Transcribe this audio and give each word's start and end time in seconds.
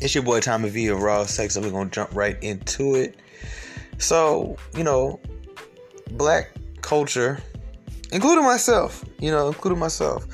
It's 0.00 0.14
your 0.14 0.24
boy 0.24 0.40
Tommy 0.40 0.68
V 0.68 0.88
of 0.88 1.02
Raw 1.02 1.24
Sex, 1.24 1.56
and 1.56 1.64
we're 1.64 1.72
gonna 1.72 1.90
jump 1.90 2.14
right 2.14 2.36
into 2.42 2.94
it. 2.96 3.16
So, 3.98 4.56
you 4.76 4.84
know, 4.84 5.20
black 6.12 6.50
culture, 6.82 7.38
including 8.12 8.44
myself, 8.44 9.04
you 9.18 9.30
know, 9.30 9.48
including 9.48 9.78
myself, 9.78 10.26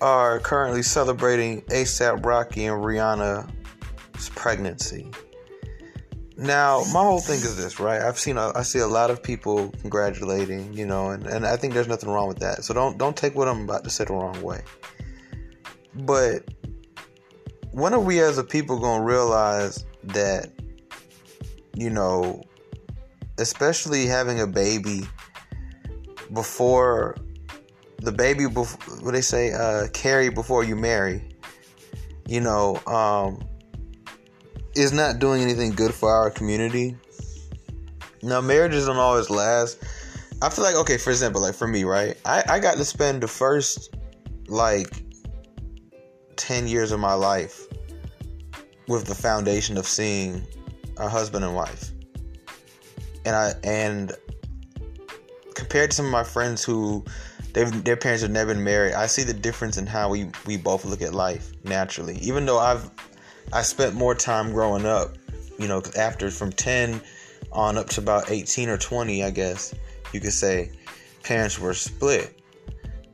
are 0.00 0.38
currently 0.40 0.82
celebrating 0.82 1.62
ASAP 1.62 2.24
Rocky 2.24 2.66
and 2.66 2.82
Rihanna's 2.82 4.28
pregnancy. 4.30 5.10
Now, 6.36 6.84
my 6.92 7.00
whole 7.00 7.20
thing 7.20 7.36
is 7.36 7.56
this, 7.56 7.78
right? 7.78 8.00
I've 8.00 8.18
seen, 8.18 8.38
I 8.38 8.62
see 8.62 8.78
a 8.78 8.86
lot 8.86 9.10
of 9.10 9.22
people 9.22 9.70
congratulating, 9.82 10.72
you 10.72 10.86
know, 10.86 11.10
and, 11.10 11.26
and 11.26 11.46
I 11.46 11.56
think 11.56 11.74
there's 11.74 11.88
nothing 11.88 12.08
wrong 12.08 12.28
with 12.28 12.38
that. 12.38 12.64
So 12.64 12.72
don't 12.72 12.96
don't 12.96 13.14
take 13.14 13.34
what 13.34 13.46
I'm 13.46 13.64
about 13.64 13.84
to 13.84 13.90
say 13.90 14.04
the 14.04 14.14
wrong 14.14 14.40
way. 14.40 14.62
But 15.94 16.44
when 17.72 17.94
are 17.94 18.00
we 18.00 18.20
as 18.20 18.38
a 18.38 18.44
people 18.44 18.78
gonna 18.78 19.04
realize 19.04 19.84
that, 20.04 20.50
you 21.74 21.90
know, 21.90 22.42
especially 23.38 24.06
having 24.06 24.40
a 24.40 24.46
baby 24.46 25.02
before 26.32 27.16
the 27.98 28.12
baby 28.12 28.48
before 28.48 28.96
what 29.04 29.12
they 29.12 29.20
say 29.20 29.52
uh, 29.52 29.86
carry 29.92 30.30
before 30.30 30.64
you 30.64 30.74
marry, 30.74 31.36
you 32.26 32.40
know, 32.40 32.80
um, 32.86 33.42
is 34.74 34.92
not 34.92 35.18
doing 35.18 35.42
anything 35.42 35.72
good 35.72 35.92
for 35.92 36.10
our 36.10 36.30
community. 36.30 36.96
Now, 38.22 38.40
marriages 38.40 38.86
don't 38.86 38.96
always 38.96 39.30
last. 39.30 39.82
I 40.42 40.48
feel 40.48 40.64
like, 40.64 40.76
okay, 40.76 40.96
for 40.96 41.10
example, 41.10 41.42
like 41.42 41.54
for 41.54 41.66
me, 41.66 41.84
right? 41.84 42.16
I, 42.24 42.42
I 42.48 42.58
got 42.58 42.76
to 42.76 42.84
spend 42.84 43.22
the 43.22 43.28
first 43.28 43.94
like 44.48 45.04
10 46.40 46.66
years 46.66 46.90
of 46.90 46.98
my 46.98 47.12
life 47.12 47.66
with 48.88 49.04
the 49.04 49.14
foundation 49.14 49.76
of 49.76 49.86
seeing 49.86 50.42
a 50.96 51.08
husband 51.08 51.44
and 51.44 51.54
wife. 51.54 51.90
And 53.24 53.36
I, 53.36 53.52
and 53.62 54.12
compared 55.54 55.90
to 55.90 55.96
some 55.96 56.06
of 56.06 56.12
my 56.12 56.24
friends 56.24 56.64
who 56.64 57.04
their 57.52 57.96
parents 57.96 58.22
have 58.22 58.30
never 58.30 58.54
been 58.54 58.64
married, 58.64 58.94
I 58.94 59.06
see 59.06 59.22
the 59.22 59.34
difference 59.34 59.76
in 59.76 59.86
how 59.86 60.08
we, 60.08 60.30
we 60.46 60.56
both 60.56 60.84
look 60.84 61.02
at 61.02 61.14
life 61.14 61.52
naturally. 61.64 62.16
Even 62.16 62.46
though 62.46 62.58
I've 62.58 62.90
I 63.52 63.62
spent 63.62 63.94
more 63.94 64.14
time 64.14 64.52
growing 64.52 64.86
up, 64.86 65.16
you 65.58 65.68
know, 65.68 65.82
after 65.98 66.30
from 66.30 66.52
10 66.52 67.00
on 67.52 67.76
up 67.76 67.88
to 67.90 68.00
about 68.00 68.30
18 68.30 68.68
or 68.68 68.78
20, 68.78 69.24
I 69.24 69.30
guess 69.30 69.74
you 70.12 70.20
could 70.20 70.32
say, 70.32 70.70
parents 71.22 71.58
were 71.58 71.74
split. 71.74 72.39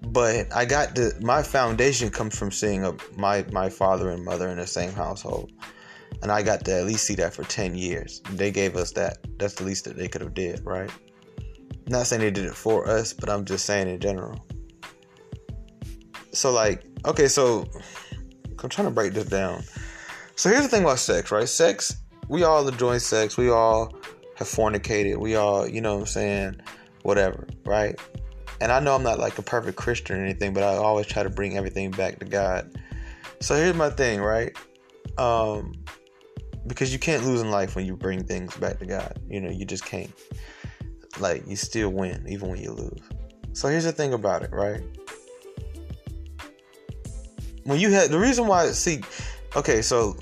But 0.07 0.55
I 0.55 0.65
got 0.65 0.95
the 0.95 1.13
my 1.21 1.43
foundation 1.43 2.11
comes 2.11 2.39
from 2.39 2.51
seeing 2.51 2.85
a, 2.85 2.95
my 3.17 3.45
my 3.53 3.69
father 3.69 4.11
and 4.11 4.25
mother 4.25 4.49
in 4.49 4.59
the 4.59 4.67
same 4.67 4.93
household, 4.93 5.53
and 6.23 6.31
I 6.31 6.43
got 6.43 6.65
to 6.67 6.79
at 6.79 6.85
least 6.87 7.07
see 7.07 7.15
that 7.17 7.35
for 7.35 7.45
10 7.45 7.75
years. 7.75 8.23
They 8.31 8.51
gave 8.51 8.77
us 8.77 8.93
that. 8.93 9.19
That's 9.39 9.55
the 9.55 9.65
least 9.65 9.85
that 9.85 9.97
they 9.97 10.09
could 10.09 10.21
have 10.21 10.35
did, 10.35 10.65
right? 10.65 10.91
Not 11.89 12.07
saying 12.07 12.21
they 12.21 12.31
did 12.31 12.45
it 12.45 12.55
for 12.55 12.89
us, 12.89 13.13
but 13.13 13.29
I'm 13.29 13.45
just 13.45 13.65
saying 13.65 13.89
in 13.89 14.01
general. 14.01 14.45
So 16.33 16.53
like, 16.53 16.85
okay, 17.05 17.29
so 17.29 17.67
I'm 18.63 18.69
trying 18.69 18.89
to 18.89 18.95
break 18.95 19.13
this 19.13 19.27
down. 19.27 19.63
So 20.35 20.51
here's 20.51 20.63
the 20.63 20.69
thing 20.69 20.83
about 20.83 20.99
sex, 20.99 21.31
right? 21.31 21.49
Sex, 21.49 21.97
we 22.29 22.45
all 22.45 22.67
enjoy 22.69 22.99
sex. 22.99 23.37
We 23.37 23.51
all 23.51 23.95
have 24.37 24.47
fornicated. 24.47 25.17
We 25.17 25.37
all, 25.37 25.67
you 25.67 25.81
know 25.81 25.95
what 25.95 26.01
I'm 26.01 26.07
saying, 26.07 26.57
whatever, 27.03 27.47
right? 27.65 27.99
And 28.61 28.73
I 28.73 28.81
know 28.81 28.95
I'm 28.95 29.03
not 29.03 29.19
like 29.19 29.39
a 29.39 29.43
perfect 29.43 29.77
Christian 29.77 30.17
or 30.17 30.25
anything, 30.25 30.55
but 30.55 30.63
I 30.63 30.77
always 30.77 31.07
try 31.07 31.23
to 31.23 31.31
bring 31.31 31.57
everything 31.57 31.91
back 31.91 32.19
to 32.21 32.25
God. 32.25 32.71
So 33.41 33.55
here's 33.55 33.75
my 33.75 33.91
thing, 33.91 34.21
right? 34.21 34.57
Um, 35.19 35.73
because 36.67 36.93
you 36.93 36.99
can't 36.99 37.25
lose 37.25 37.41
in 37.41 37.51
life 37.51 37.77
when 37.77 37.87
you 37.87 37.97
bring 37.97 38.25
things 38.25 38.57
back 38.57 38.79
to 38.79 38.87
God. 38.87 39.19
You 39.29 39.41
know, 39.41 39.51
you 39.51 39.65
just 39.65 39.85
can't. 39.85 40.11
Like, 41.19 41.47
you 41.47 41.57
still 41.57 41.91
win 41.91 42.25
even 42.29 42.49
when 42.49 42.61
you 42.61 42.73
lose. 42.73 43.01
So 43.53 43.69
here's 43.69 43.85
the 43.85 43.93
thing 43.93 44.13
about 44.13 44.43
it, 44.43 44.51
right? 44.53 44.83
When 47.65 47.79
you 47.79 47.91
had 47.91 48.11
the 48.11 48.19
reason 48.19 48.47
why, 48.47 48.67
see, 48.69 49.01
okay, 49.55 49.83
so 49.83 50.17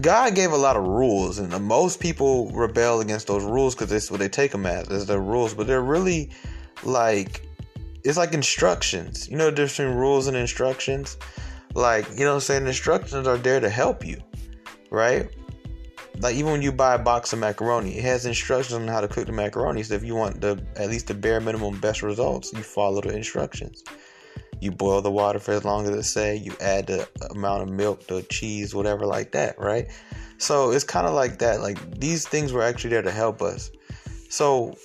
God 0.00 0.34
gave 0.34 0.52
a 0.52 0.56
lot 0.56 0.76
of 0.76 0.84
rules, 0.86 1.38
and 1.38 1.52
most 1.64 2.00
people 2.00 2.50
rebel 2.50 3.00
against 3.00 3.26
those 3.26 3.44
rules 3.44 3.74
because 3.74 3.90
that's 3.90 4.10
what 4.10 4.20
they 4.20 4.28
take 4.28 4.52
them 4.52 4.66
as, 4.66 4.88
as 4.88 5.06
their 5.06 5.20
rules. 5.20 5.54
But 5.54 5.66
they're 5.66 5.82
really 5.82 6.30
like 6.84 7.46
it's 8.04 8.18
like 8.18 8.32
instructions. 8.32 9.28
You 9.28 9.36
know 9.36 9.46
the 9.46 9.52
difference 9.52 9.76
between 9.78 9.96
rules 9.96 10.26
and 10.26 10.36
instructions? 10.36 11.16
Like, 11.74 12.06
you 12.18 12.24
know 12.24 12.34
I'm 12.34 12.40
saying? 12.40 12.66
Instructions 12.66 13.26
are 13.26 13.38
there 13.38 13.60
to 13.60 13.68
help 13.68 14.04
you, 14.04 14.20
right? 14.90 15.30
Like 16.20 16.34
even 16.34 16.52
when 16.52 16.62
you 16.62 16.72
buy 16.72 16.94
a 16.94 16.98
box 16.98 17.32
of 17.32 17.38
macaroni, 17.38 17.96
it 17.96 18.04
has 18.04 18.26
instructions 18.26 18.74
on 18.74 18.86
how 18.86 19.00
to 19.00 19.08
cook 19.08 19.26
the 19.26 19.32
macaroni. 19.32 19.82
So 19.82 19.94
if 19.94 20.04
you 20.04 20.14
want 20.14 20.40
the 20.40 20.62
at 20.76 20.88
least 20.88 21.06
the 21.06 21.14
bare 21.14 21.40
minimum 21.40 21.80
best 21.80 22.02
results, 22.02 22.52
you 22.52 22.62
follow 22.62 23.00
the 23.00 23.16
instructions. 23.16 23.82
You 24.60 24.70
boil 24.70 25.02
the 25.02 25.10
water 25.10 25.40
for 25.40 25.52
as 25.52 25.64
long 25.64 25.84
as 25.84 25.90
it 25.90 26.02
say. 26.04 26.36
You 26.36 26.54
add 26.60 26.86
the 26.86 27.08
amount 27.30 27.64
of 27.64 27.70
milk, 27.70 28.06
the 28.06 28.22
cheese, 28.22 28.74
whatever, 28.74 29.06
like 29.06 29.32
that, 29.32 29.58
right? 29.58 29.88
So 30.38 30.70
it's 30.70 30.84
kind 30.84 31.06
of 31.06 31.14
like 31.14 31.38
that. 31.38 31.60
Like 31.60 31.98
these 31.98 32.28
things 32.28 32.52
were 32.52 32.62
actually 32.62 32.90
there 32.90 33.02
to 33.02 33.10
help 33.10 33.42
us. 33.42 33.70
So, 34.28 34.76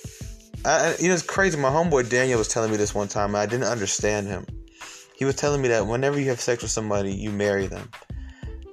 I, 0.64 0.96
you 0.98 1.08
know, 1.08 1.14
it's 1.14 1.22
crazy. 1.22 1.58
My 1.58 1.70
homeboy 1.70 2.08
Daniel 2.08 2.38
was 2.38 2.48
telling 2.48 2.70
me 2.70 2.76
this 2.76 2.94
one 2.94 3.08
time, 3.08 3.30
and 3.30 3.38
I 3.38 3.46
didn't 3.46 3.64
understand 3.64 4.26
him. 4.26 4.46
He 5.14 5.24
was 5.24 5.36
telling 5.36 5.62
me 5.62 5.68
that 5.68 5.86
whenever 5.86 6.18
you 6.18 6.28
have 6.28 6.40
sex 6.40 6.62
with 6.62 6.70
somebody, 6.70 7.12
you 7.12 7.30
marry 7.30 7.66
them, 7.66 7.90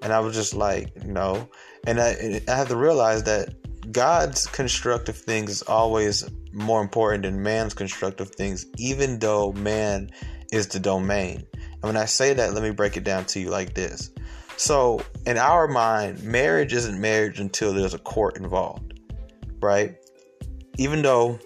and 0.01 0.13
I 0.13 0.19
was 0.19 0.35
just 0.35 0.53
like, 0.53 1.03
no. 1.06 1.50
And 1.88 2.00
I, 2.00 2.41
I 2.47 2.56
have 2.56 2.68
to 2.69 2.75
realize 2.75 3.24
that 3.24 3.53
God's 3.91 4.47
constructive 4.47 5.18
things 5.18 5.50
is 5.50 5.62
always 5.63 6.28
more 6.51 6.81
important 6.81 7.24
than 7.24 7.41
man's 7.41 7.74
constructive 7.74 8.29
things, 8.29 8.66
even 8.78 9.19
though 9.19 9.51
man 9.53 10.09
is 10.51 10.68
the 10.68 10.79
domain. 10.79 11.45
And 11.53 11.84
when 11.84 11.97
I 11.97 12.06
say 12.06 12.34
that, 12.34 12.53
let 12.53 12.63
me 12.63 12.72
break 12.72 12.97
it 12.97 13.03
down 13.03 13.25
to 13.25 13.40
you 13.40 13.50
like 13.50 13.74
this. 13.74 14.12
So, 14.57 15.01
in 15.25 15.38
our 15.38 15.68
mind, 15.68 16.24
marriage 16.24 16.74
isn't 16.74 17.00
marriage 17.00 17.40
until 17.40 17.74
there's 17.74 17.94
a 17.94 18.00
court 18.00 18.38
involved, 18.38 19.00
right? 19.62 19.95
Even 20.78 21.01
though 21.01 21.40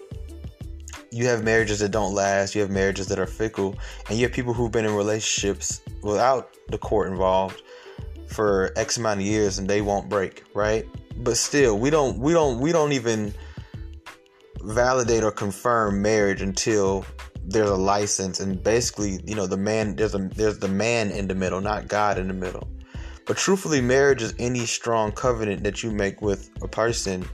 you 1.10 1.26
have 1.26 1.42
marriages 1.42 1.80
that 1.80 1.90
don't 1.90 2.14
last, 2.14 2.54
you 2.54 2.60
have 2.60 2.70
marriages 2.70 3.08
that 3.08 3.18
are 3.18 3.26
fickle, 3.26 3.76
and 4.08 4.18
you 4.18 4.26
have 4.26 4.32
people 4.32 4.52
who've 4.52 4.70
been 4.70 4.84
in 4.84 4.94
relationships 4.94 5.80
without 6.02 6.56
the 6.68 6.78
court 6.78 7.10
involved 7.10 7.62
for 8.26 8.72
X 8.76 8.96
amount 8.96 9.20
of 9.20 9.26
years 9.26 9.58
and 9.58 9.68
they 9.68 9.80
won't 9.80 10.08
break, 10.08 10.44
right? 10.54 10.86
But 11.16 11.36
still, 11.36 11.78
we 11.78 11.90
don't 11.90 12.18
we 12.18 12.32
don't 12.32 12.60
we 12.60 12.72
don't 12.72 12.92
even 12.92 13.34
validate 14.62 15.24
or 15.24 15.32
confirm 15.32 16.00
marriage 16.00 16.42
until 16.42 17.04
there's 17.44 17.70
a 17.70 17.76
license 17.76 18.40
and 18.40 18.62
basically 18.62 19.20
you 19.24 19.34
know 19.34 19.46
the 19.46 19.56
man 19.56 19.96
there's 19.96 20.14
a 20.14 20.18
there's 20.18 20.58
the 20.58 20.68
man 20.68 21.10
in 21.10 21.26
the 21.26 21.34
middle 21.34 21.60
not 21.60 21.88
god 21.88 22.18
in 22.18 22.28
the 22.28 22.34
middle 22.34 22.68
but 23.26 23.36
truthfully 23.36 23.80
marriage 23.80 24.22
is 24.22 24.34
any 24.38 24.66
strong 24.66 25.10
covenant 25.10 25.64
that 25.64 25.82
you 25.82 25.90
make 25.90 26.20
with 26.20 26.50
a 26.62 26.68
person 26.68 27.26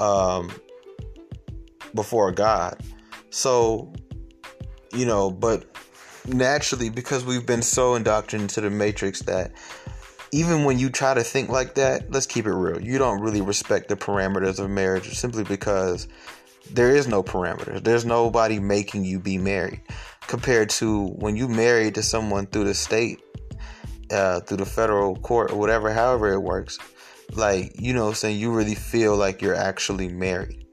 um 0.00 0.50
before 1.94 2.32
god 2.32 2.82
so 3.36 3.92
you 4.92 5.04
know 5.06 5.30
but 5.30 5.64
naturally 6.26 6.90
because 6.90 7.24
we've 7.24 7.46
been 7.46 7.62
so 7.62 7.94
indoctrinated 7.94 8.50
into 8.50 8.60
the 8.60 8.70
matrix 8.70 9.20
that 9.22 9.52
even 10.32 10.64
when 10.64 10.78
you 10.78 10.90
try 10.90 11.14
to 11.14 11.22
think 11.22 11.48
like 11.48 11.74
that 11.74 12.10
let's 12.10 12.26
keep 12.26 12.46
it 12.46 12.52
real 12.52 12.80
you 12.80 12.98
don't 12.98 13.20
really 13.20 13.40
respect 13.40 13.88
the 13.88 13.96
parameters 13.96 14.58
of 14.58 14.68
marriage 14.70 15.14
simply 15.14 15.44
because 15.44 16.08
there 16.70 16.94
is 16.94 17.06
no 17.06 17.22
parameters. 17.22 17.82
There's 17.82 18.04
nobody 18.04 18.58
making 18.58 19.04
you 19.04 19.20
be 19.20 19.38
married 19.38 19.82
compared 20.26 20.70
to 20.70 21.08
when 21.08 21.36
you 21.36 21.48
married 21.48 21.94
to 21.94 22.02
someone 22.02 22.46
through 22.46 22.64
the 22.64 22.74
state, 22.74 23.20
uh, 24.10 24.40
through 24.40 24.58
the 24.58 24.66
federal 24.66 25.16
court 25.16 25.52
or 25.52 25.56
whatever, 25.56 25.92
however 25.92 26.32
it 26.32 26.40
works. 26.40 26.78
Like, 27.32 27.72
you 27.78 27.92
know, 27.92 28.12
saying 28.12 28.38
you 28.38 28.52
really 28.52 28.74
feel 28.74 29.16
like 29.16 29.42
you're 29.42 29.54
actually 29.54 30.08
married. 30.08 30.64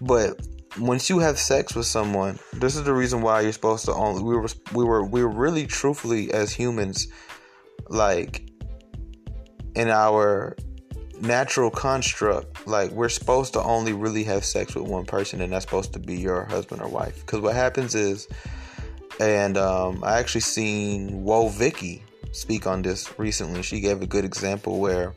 But 0.00 0.46
once 0.78 1.10
you 1.10 1.18
have 1.18 1.38
sex 1.38 1.74
with 1.74 1.86
someone, 1.86 2.38
this 2.54 2.76
is 2.76 2.84
the 2.84 2.92
reason 2.92 3.20
why 3.22 3.40
you're 3.40 3.52
supposed 3.52 3.84
to 3.86 3.94
only 3.94 4.22
we 4.22 4.34
were 4.36 4.48
we 4.72 4.84
were 4.84 5.04
we 5.04 5.22
were 5.22 5.30
really 5.30 5.66
truthfully 5.66 6.32
as 6.32 6.52
humans 6.52 7.08
like 7.88 8.48
in 9.74 9.88
our 9.88 10.56
natural 11.20 11.70
construct 11.70 12.66
like 12.66 12.90
we're 12.90 13.08
supposed 13.08 13.52
to 13.52 13.62
only 13.62 13.92
really 13.92 14.24
have 14.24 14.44
sex 14.44 14.74
with 14.74 14.84
one 14.84 15.04
person 15.04 15.40
and 15.40 15.52
that's 15.52 15.64
supposed 15.64 15.92
to 15.92 15.98
be 15.98 16.16
your 16.16 16.44
husband 16.44 16.82
or 16.82 16.88
wife. 16.88 17.20
Because 17.20 17.40
what 17.40 17.54
happens 17.54 17.94
is 17.94 18.28
and 19.20 19.58
um, 19.58 20.02
i 20.04 20.18
actually 20.18 20.40
seen 20.40 21.22
Woah 21.22 21.50
Vicky 21.50 22.02
speak 22.32 22.66
on 22.66 22.82
this 22.82 23.18
recently. 23.18 23.62
She 23.62 23.80
gave 23.80 24.00
a 24.00 24.06
good 24.06 24.24
example 24.24 24.80
where 24.80 25.14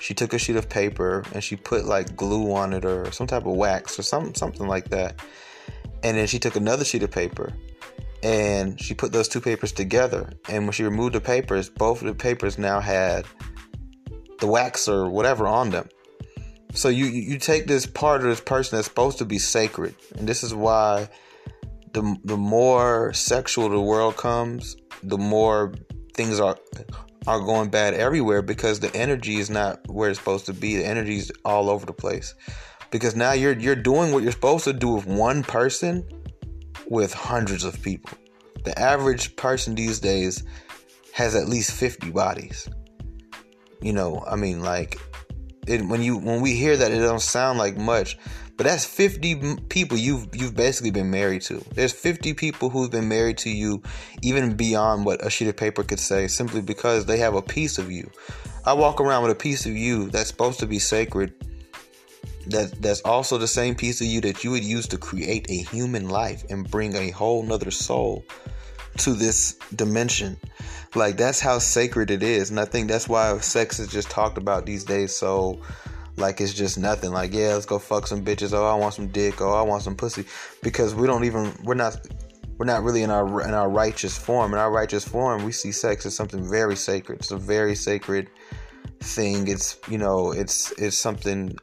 she 0.00 0.14
took 0.14 0.32
a 0.32 0.38
sheet 0.38 0.56
of 0.56 0.68
paper 0.68 1.24
and 1.32 1.42
she 1.42 1.56
put 1.56 1.84
like 1.84 2.16
glue 2.16 2.52
on 2.54 2.72
it 2.72 2.84
or 2.84 3.10
some 3.12 3.26
type 3.26 3.46
of 3.46 3.54
wax 3.54 3.98
or 3.98 4.02
some, 4.02 4.34
something 4.34 4.66
like 4.66 4.88
that. 4.90 5.20
And 6.02 6.16
then 6.16 6.26
she 6.26 6.38
took 6.38 6.56
another 6.56 6.84
sheet 6.84 7.02
of 7.02 7.10
paper 7.10 7.52
and 8.22 8.80
she 8.80 8.94
put 8.94 9.12
those 9.12 9.28
two 9.28 9.40
papers 9.40 9.72
together. 9.72 10.32
And 10.48 10.64
when 10.64 10.72
she 10.72 10.84
removed 10.84 11.14
the 11.14 11.20
papers 11.20 11.68
both 11.68 12.00
of 12.02 12.08
the 12.08 12.14
papers 12.14 12.58
now 12.58 12.80
had 12.80 13.26
the 14.38 14.46
wax 14.46 14.88
or 14.88 15.08
whatever 15.08 15.46
on 15.46 15.70
them. 15.70 15.88
So 16.74 16.88
you 16.88 17.06
you 17.06 17.38
take 17.38 17.66
this 17.66 17.86
part 17.86 18.20
of 18.20 18.26
this 18.26 18.40
person 18.40 18.76
that's 18.76 18.88
supposed 18.88 19.18
to 19.18 19.24
be 19.24 19.38
sacred, 19.38 19.94
and 20.16 20.28
this 20.28 20.42
is 20.42 20.54
why 20.54 21.08
the 21.92 22.16
the 22.24 22.36
more 22.36 23.14
sexual 23.14 23.70
the 23.70 23.80
world 23.80 24.16
comes, 24.16 24.76
the 25.02 25.16
more 25.16 25.72
things 26.14 26.38
are 26.38 26.58
are 27.26 27.40
going 27.40 27.70
bad 27.70 27.94
everywhere 27.94 28.42
because 28.42 28.80
the 28.80 28.94
energy 28.94 29.36
is 29.36 29.50
not 29.50 29.80
where 29.88 30.10
it's 30.10 30.18
supposed 30.18 30.46
to 30.46 30.54
be. 30.54 30.76
The 30.76 30.86
energy 30.86 31.16
is 31.16 31.32
all 31.44 31.68
over 31.68 31.84
the 31.86 31.92
place. 31.92 32.34
Because 32.90 33.16
now 33.16 33.32
you're 33.32 33.58
you're 33.58 33.74
doing 33.74 34.12
what 34.12 34.22
you're 34.22 34.32
supposed 34.32 34.64
to 34.64 34.72
do 34.72 34.90
with 34.90 35.06
one 35.06 35.42
person 35.42 36.06
with 36.88 37.12
hundreds 37.12 37.64
of 37.64 37.80
people. 37.82 38.16
The 38.64 38.78
average 38.78 39.36
person 39.36 39.74
these 39.74 40.00
days 40.00 40.44
has 41.12 41.34
at 41.34 41.48
least 41.48 41.72
50 41.72 42.10
bodies. 42.10 42.68
You 43.80 43.92
know, 43.92 44.24
I 44.26 44.36
mean 44.36 44.62
like 44.62 45.00
it, 45.66 45.84
when 45.86 46.02
you 46.02 46.16
when 46.18 46.40
we 46.40 46.54
hear 46.54 46.76
that 46.76 46.92
it 46.92 47.00
don't 47.00 47.20
sound 47.20 47.58
like 47.58 47.76
much, 47.76 48.18
but 48.56 48.64
that's 48.64 48.84
50 48.84 49.56
people 49.68 49.98
you've 49.98 50.34
you've 50.34 50.56
basically 50.56 50.90
been 50.90 51.10
married 51.10 51.42
to. 51.42 51.62
There's 51.74 51.92
50 51.92 52.32
people 52.34 52.70
who've 52.70 52.90
been 52.90 53.08
married 53.08 53.38
to 53.38 53.50
you 53.50 53.82
even 54.22 54.56
beyond 54.56 55.04
what 55.04 55.24
a 55.24 55.28
sheet 55.28 55.48
of 55.48 55.56
paper 55.56 55.82
could 55.82 56.00
say 56.00 56.26
simply 56.26 56.62
because 56.62 57.04
they 57.04 57.18
have 57.18 57.34
a 57.34 57.42
piece 57.42 57.78
of 57.78 57.90
you. 57.90 58.10
I 58.64 58.72
walk 58.72 59.00
around 59.00 59.22
with 59.22 59.32
a 59.32 59.36
piece 59.36 59.66
of 59.66 59.72
you 59.72 60.10
that's 60.10 60.28
supposed 60.28 60.58
to 60.60 60.66
be 60.66 60.78
sacred. 60.78 61.34
That 62.46 62.80
that's 62.80 63.02
also 63.02 63.36
the 63.36 63.48
same 63.48 63.74
piece 63.74 64.00
of 64.00 64.06
you 64.06 64.20
that 64.22 64.42
you 64.42 64.52
would 64.52 64.64
use 64.64 64.88
to 64.88 64.96
create 64.96 65.50
a 65.50 65.62
human 65.70 66.08
life 66.08 66.44
and 66.48 66.70
bring 66.70 66.94
a 66.94 67.10
whole 67.10 67.42
nother 67.42 67.70
soul 67.70 68.24
to 68.98 69.12
this 69.12 69.54
dimension. 69.74 70.38
Like 70.94 71.18
that's 71.18 71.40
how 71.40 71.58
sacred 71.58 72.10
it 72.10 72.22
is. 72.22 72.48
And 72.50 72.58
I 72.58 72.64
think 72.64 72.88
that's 72.88 73.08
why 73.08 73.36
sex 73.38 73.78
is 73.78 73.88
just 73.88 74.08
talked 74.08 74.38
about 74.38 74.64
these 74.64 74.84
days 74.84 75.14
so 75.14 75.60
like 76.16 76.40
it's 76.40 76.54
just 76.54 76.78
nothing. 76.78 77.12
Like, 77.12 77.32
yeah, 77.32 77.54
let's 77.54 77.66
go 77.66 77.78
fuck 77.78 78.06
some 78.06 78.24
bitches. 78.24 78.52
Oh, 78.52 78.64
I 78.64 78.74
want 78.74 78.94
some 78.94 79.08
dick. 79.08 79.40
Oh, 79.40 79.52
I 79.52 79.62
want 79.62 79.82
some 79.82 79.96
pussy. 79.96 80.24
Because 80.62 80.94
we 80.94 81.06
don't 81.06 81.24
even 81.24 81.52
we're 81.62 81.74
not 81.74 81.96
we're 82.58 82.66
not 82.66 82.82
really 82.82 83.02
in 83.02 83.10
our 83.10 83.42
in 83.42 83.54
our 83.54 83.68
righteous 83.68 84.16
form. 84.16 84.52
In 84.52 84.58
our 84.58 84.70
righteous 84.70 85.06
form, 85.06 85.44
we 85.44 85.52
see 85.52 85.72
sex 85.72 86.06
as 86.06 86.14
something 86.14 86.48
very 86.48 86.76
sacred. 86.76 87.20
It's 87.20 87.30
a 87.30 87.36
very 87.36 87.74
sacred 87.74 88.30
thing. 89.00 89.48
It's 89.48 89.78
you 89.88 89.98
know, 89.98 90.32
it's 90.32 90.72
it's 90.72 90.96
something 90.96 91.56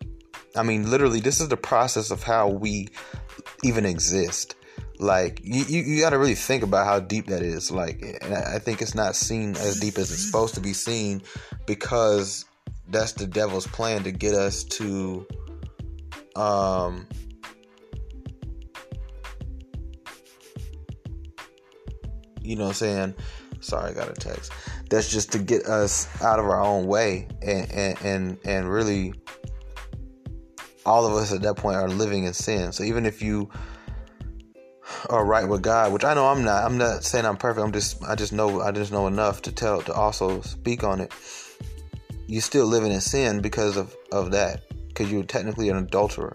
I 0.56 0.64
mean, 0.64 0.90
literally 0.90 1.20
this 1.20 1.42
is 1.42 1.48
the 1.48 1.58
process 1.58 2.12
of 2.12 2.24
how 2.24 2.50
we 2.50 2.90
even 3.64 3.86
exist. 3.86 4.56
Like 5.00 5.42
you, 5.44 5.64
you, 5.64 5.82
you 5.82 6.02
got 6.02 6.12
to 6.12 6.20
really 6.20 6.36
think 6.36 6.64
about 6.64 6.86
how 6.86 7.00
deep 7.00 7.28
that 7.28 7.42
is. 7.42 7.72
Like, 7.72 8.20
and 8.22 8.34
I 8.34 8.60
think 8.60 8.82
it's 8.82 8.94
not 8.94 9.16
seen 9.16 9.56
as 9.58 9.80
deep 9.80 9.98
as 9.98 10.12
it's 10.12 10.26
supposed 10.26 10.54
to 10.56 10.62
be 10.62 10.74
seen 10.74 11.24
because 11.66 12.46
that's 12.90 13.14
the 13.14 13.28
devil's 13.28 13.68
plan 13.68 14.04
to 14.04 14.12
get 14.12 14.34
us 14.34 14.64
to 14.64 15.26
um 16.36 17.08
you 22.42 22.56
know 22.56 22.64
what 22.64 22.70
I'm 22.70 22.76
saying? 22.76 23.16
Sorry 23.62 23.92
I 23.92 23.94
got 23.94 24.10
a 24.10 24.14
text. 24.14 24.52
That's 24.90 25.10
just 25.10 25.32
to 25.32 25.40
get 25.40 25.66
us 25.66 26.08
out 26.22 26.40
of 26.40 26.46
our 26.46 26.62
own 26.62 26.86
way 26.86 27.28
and 27.42 27.72
and 27.72 28.02
and, 28.02 28.38
and 28.44 28.70
really 28.70 29.14
all 30.86 31.06
of 31.06 31.14
us 31.14 31.32
at 31.32 31.42
that 31.44 31.56
point 31.56 31.78
are 31.78 31.88
living 31.88 32.26
in 32.26 32.34
sin. 32.34 32.74
So 32.74 32.84
even 32.84 33.06
if 33.06 33.22
you 33.22 33.50
are 35.10 35.26
right 35.26 35.48
with 35.48 35.62
God 35.62 35.94
which 35.94 36.04
I 36.04 36.14
know 36.14 36.28
I'm 36.28 36.44
not 36.44 36.64
I'm 36.64 36.78
not 36.78 37.04
saying 37.04 37.26
I'm 37.26 37.38
perfect 37.38 37.66
I'm 37.66 37.72
just 37.72 38.04
I 38.04 38.16
just 38.16 38.34
know 38.34 38.62
I 38.62 38.72
just 38.72 38.92
know 38.92 39.08
enough 39.08 39.42
to 39.44 39.52
tell 39.52 39.82
to 39.84 39.94
also 39.94 40.42
speak 40.42 40.84
on 40.84 41.00
it 41.00 41.14
you're 42.28 42.42
still 42.42 42.66
living 42.66 42.92
in 42.92 43.02
sin 43.02 43.42
because 43.42 43.78
of, 43.78 43.96
of 44.12 44.32
that. 44.32 44.64
Because 44.88 45.12
you're 45.12 45.24
technically 45.24 45.70
an 45.70 45.78
adulterer 45.78 46.34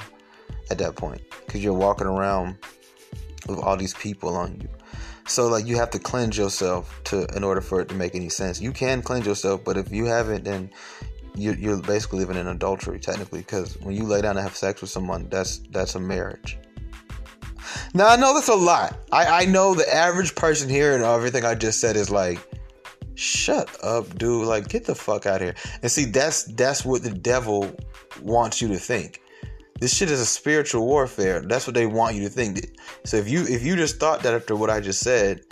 at 0.70 0.78
that 0.78 0.96
point. 0.96 1.22
Because 1.46 1.62
you're 1.62 1.74
walking 1.74 2.06
around 2.06 2.56
with 3.48 3.58
all 3.58 3.76
these 3.76 3.94
people 3.94 4.36
on 4.36 4.60
you. 4.60 4.68
So 5.26 5.46
like 5.46 5.66
you 5.66 5.76
have 5.76 5.90
to 5.90 5.98
cleanse 5.98 6.36
yourself 6.38 7.00
to 7.04 7.26
in 7.36 7.44
order 7.44 7.60
for 7.60 7.80
it 7.80 7.88
to 7.90 7.94
make 7.94 8.14
any 8.14 8.30
sense. 8.30 8.60
You 8.60 8.72
can 8.72 9.02
cleanse 9.02 9.26
yourself, 9.26 9.62
but 9.64 9.76
if 9.76 9.92
you 9.92 10.06
haven't, 10.06 10.44
then 10.44 10.70
you're, 11.34 11.54
you're 11.54 11.82
basically 11.82 12.20
living 12.20 12.36
in 12.36 12.46
adultery 12.46 12.98
technically. 12.98 13.40
Because 13.40 13.78
when 13.80 13.94
you 13.94 14.04
lay 14.04 14.22
down 14.22 14.36
and 14.36 14.44
have 14.44 14.56
sex 14.56 14.80
with 14.80 14.90
someone, 14.90 15.28
that's 15.28 15.58
that's 15.70 15.94
a 15.94 16.00
marriage. 16.00 16.58
Now 17.94 18.08
I 18.08 18.16
know 18.16 18.34
that's 18.34 18.48
a 18.48 18.54
lot. 18.54 18.98
I, 19.12 19.42
I 19.42 19.44
know 19.44 19.74
the 19.74 19.94
average 19.94 20.34
person 20.34 20.68
hearing 20.68 21.02
everything 21.02 21.44
I 21.44 21.54
just 21.54 21.80
said 21.80 21.96
is 21.96 22.10
like, 22.10 22.38
shut 23.18 23.68
up, 23.82 24.18
dude. 24.18 24.46
Like, 24.46 24.68
get 24.68 24.84
the 24.84 24.94
fuck 24.94 25.26
out 25.26 25.36
of 25.36 25.42
here. 25.42 25.54
And 25.82 25.90
see, 25.90 26.04
that's 26.04 26.44
that's 26.44 26.84
what 26.84 27.02
the 27.02 27.10
devil 27.10 27.70
wants 28.22 28.62
you 28.62 28.68
to 28.68 28.76
think. 28.76 29.20
This 29.80 29.94
shit 29.94 30.10
is 30.10 30.20
a 30.20 30.26
spiritual 30.26 30.86
warfare. 30.86 31.40
That's 31.40 31.66
what 31.66 31.74
they 31.74 31.86
want 31.86 32.16
you 32.16 32.22
to 32.22 32.28
think. 32.28 32.78
So 33.04 33.16
if 33.16 33.28
you 33.28 33.44
if 33.46 33.64
you 33.64 33.76
just 33.76 34.00
thought 34.00 34.22
that 34.22 34.34
after 34.34 34.56
what 34.56 34.70
I 34.70 34.80
just 34.80 35.00
said, 35.00 35.42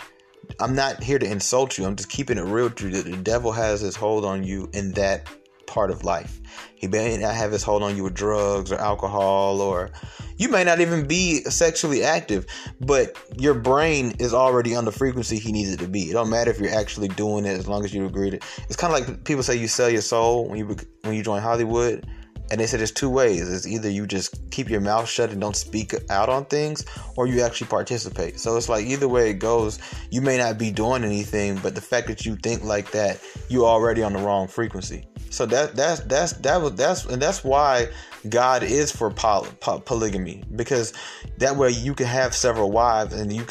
I'm 0.59 0.75
not 0.75 1.03
here 1.03 1.19
to 1.19 1.29
insult 1.29 1.77
you. 1.77 1.85
I'm 1.85 1.95
just 1.95 2.09
keeping 2.09 2.37
it 2.37 2.43
real 2.43 2.69
to 2.69 2.89
you. 2.89 3.01
The 3.01 3.17
devil 3.17 3.51
has 3.51 3.81
his 3.81 3.95
hold 3.95 4.25
on 4.25 4.43
you 4.43 4.69
in 4.73 4.91
that 4.93 5.27
part 5.67 5.91
of 5.91 6.03
life. 6.03 6.39
He 6.75 6.87
may 6.87 7.17
not 7.17 7.35
have 7.35 7.51
his 7.51 7.63
hold 7.63 7.83
on 7.83 7.95
you 7.95 8.03
with 8.03 8.13
drugs 8.13 8.71
or 8.71 8.77
alcohol, 8.77 9.61
or 9.61 9.91
you 10.37 10.49
may 10.49 10.63
not 10.63 10.79
even 10.79 11.07
be 11.07 11.43
sexually 11.43 12.03
active, 12.03 12.45
but 12.79 13.17
your 13.37 13.53
brain 13.53 14.15
is 14.19 14.33
already 14.33 14.75
on 14.75 14.85
the 14.85 14.91
frequency 14.91 15.37
he 15.37 15.51
needs 15.51 15.71
it 15.71 15.79
to 15.79 15.87
be. 15.87 16.09
It 16.09 16.13
don't 16.13 16.29
matter 16.29 16.51
if 16.51 16.59
you're 16.59 16.73
actually 16.73 17.09
doing 17.09 17.45
it 17.45 17.57
as 17.57 17.67
long 17.67 17.83
as 17.83 17.93
you 17.93 18.05
agree 18.05 18.31
to. 18.31 18.39
It's 18.67 18.75
kind 18.75 18.93
of 18.93 18.99
like 18.99 19.23
people 19.23 19.43
say 19.43 19.55
you 19.55 19.67
sell 19.67 19.89
your 19.89 20.01
soul 20.01 20.47
when 20.47 20.57
you 20.59 20.77
when 21.03 21.15
you 21.15 21.23
join 21.23 21.41
Hollywood. 21.41 22.07
And 22.49 22.59
they 22.59 22.67
said 22.67 22.79
there's 22.79 22.91
two 22.91 23.09
ways. 23.09 23.51
It's 23.51 23.67
either 23.67 23.89
you 23.89 24.07
just 24.07 24.49
keep 24.51 24.69
your 24.69 24.81
mouth 24.81 25.07
shut 25.07 25.31
and 25.31 25.41
don't 25.41 25.55
speak 25.55 25.93
out 26.09 26.29
on 26.29 26.45
things, 26.45 26.85
or 27.15 27.27
you 27.27 27.41
actually 27.41 27.67
participate. 27.67 28.39
So 28.39 28.55
it's 28.55 28.69
like 28.69 28.85
either 28.85 29.07
way 29.07 29.29
it 29.31 29.35
goes, 29.35 29.79
you 30.11 30.21
may 30.21 30.37
not 30.37 30.57
be 30.57 30.71
doing 30.71 31.03
anything, 31.03 31.57
but 31.57 31.75
the 31.75 31.81
fact 31.81 32.07
that 32.07 32.25
you 32.25 32.35
think 32.35 32.63
like 32.63 32.91
that, 32.91 33.19
you're 33.49 33.65
already 33.65 34.03
on 34.03 34.13
the 34.13 34.19
wrong 34.19 34.47
frequency. 34.47 35.07
So 35.29 35.45
that 35.47 35.75
that's 35.75 36.01
that's 36.01 36.33
that 36.33 36.61
was 36.61 36.75
that's 36.75 37.05
and 37.05 37.21
that's 37.21 37.43
why 37.43 37.89
God 38.29 38.63
is 38.63 38.91
for 38.91 39.11
poly, 39.11 39.49
polygamy 39.59 40.43
because 40.55 40.93
that 41.37 41.55
way 41.55 41.69
you 41.69 41.93
can 41.93 42.07
have 42.07 42.33
several 42.33 42.71
wives 42.71 43.13
and 43.13 43.31
you 43.33 43.45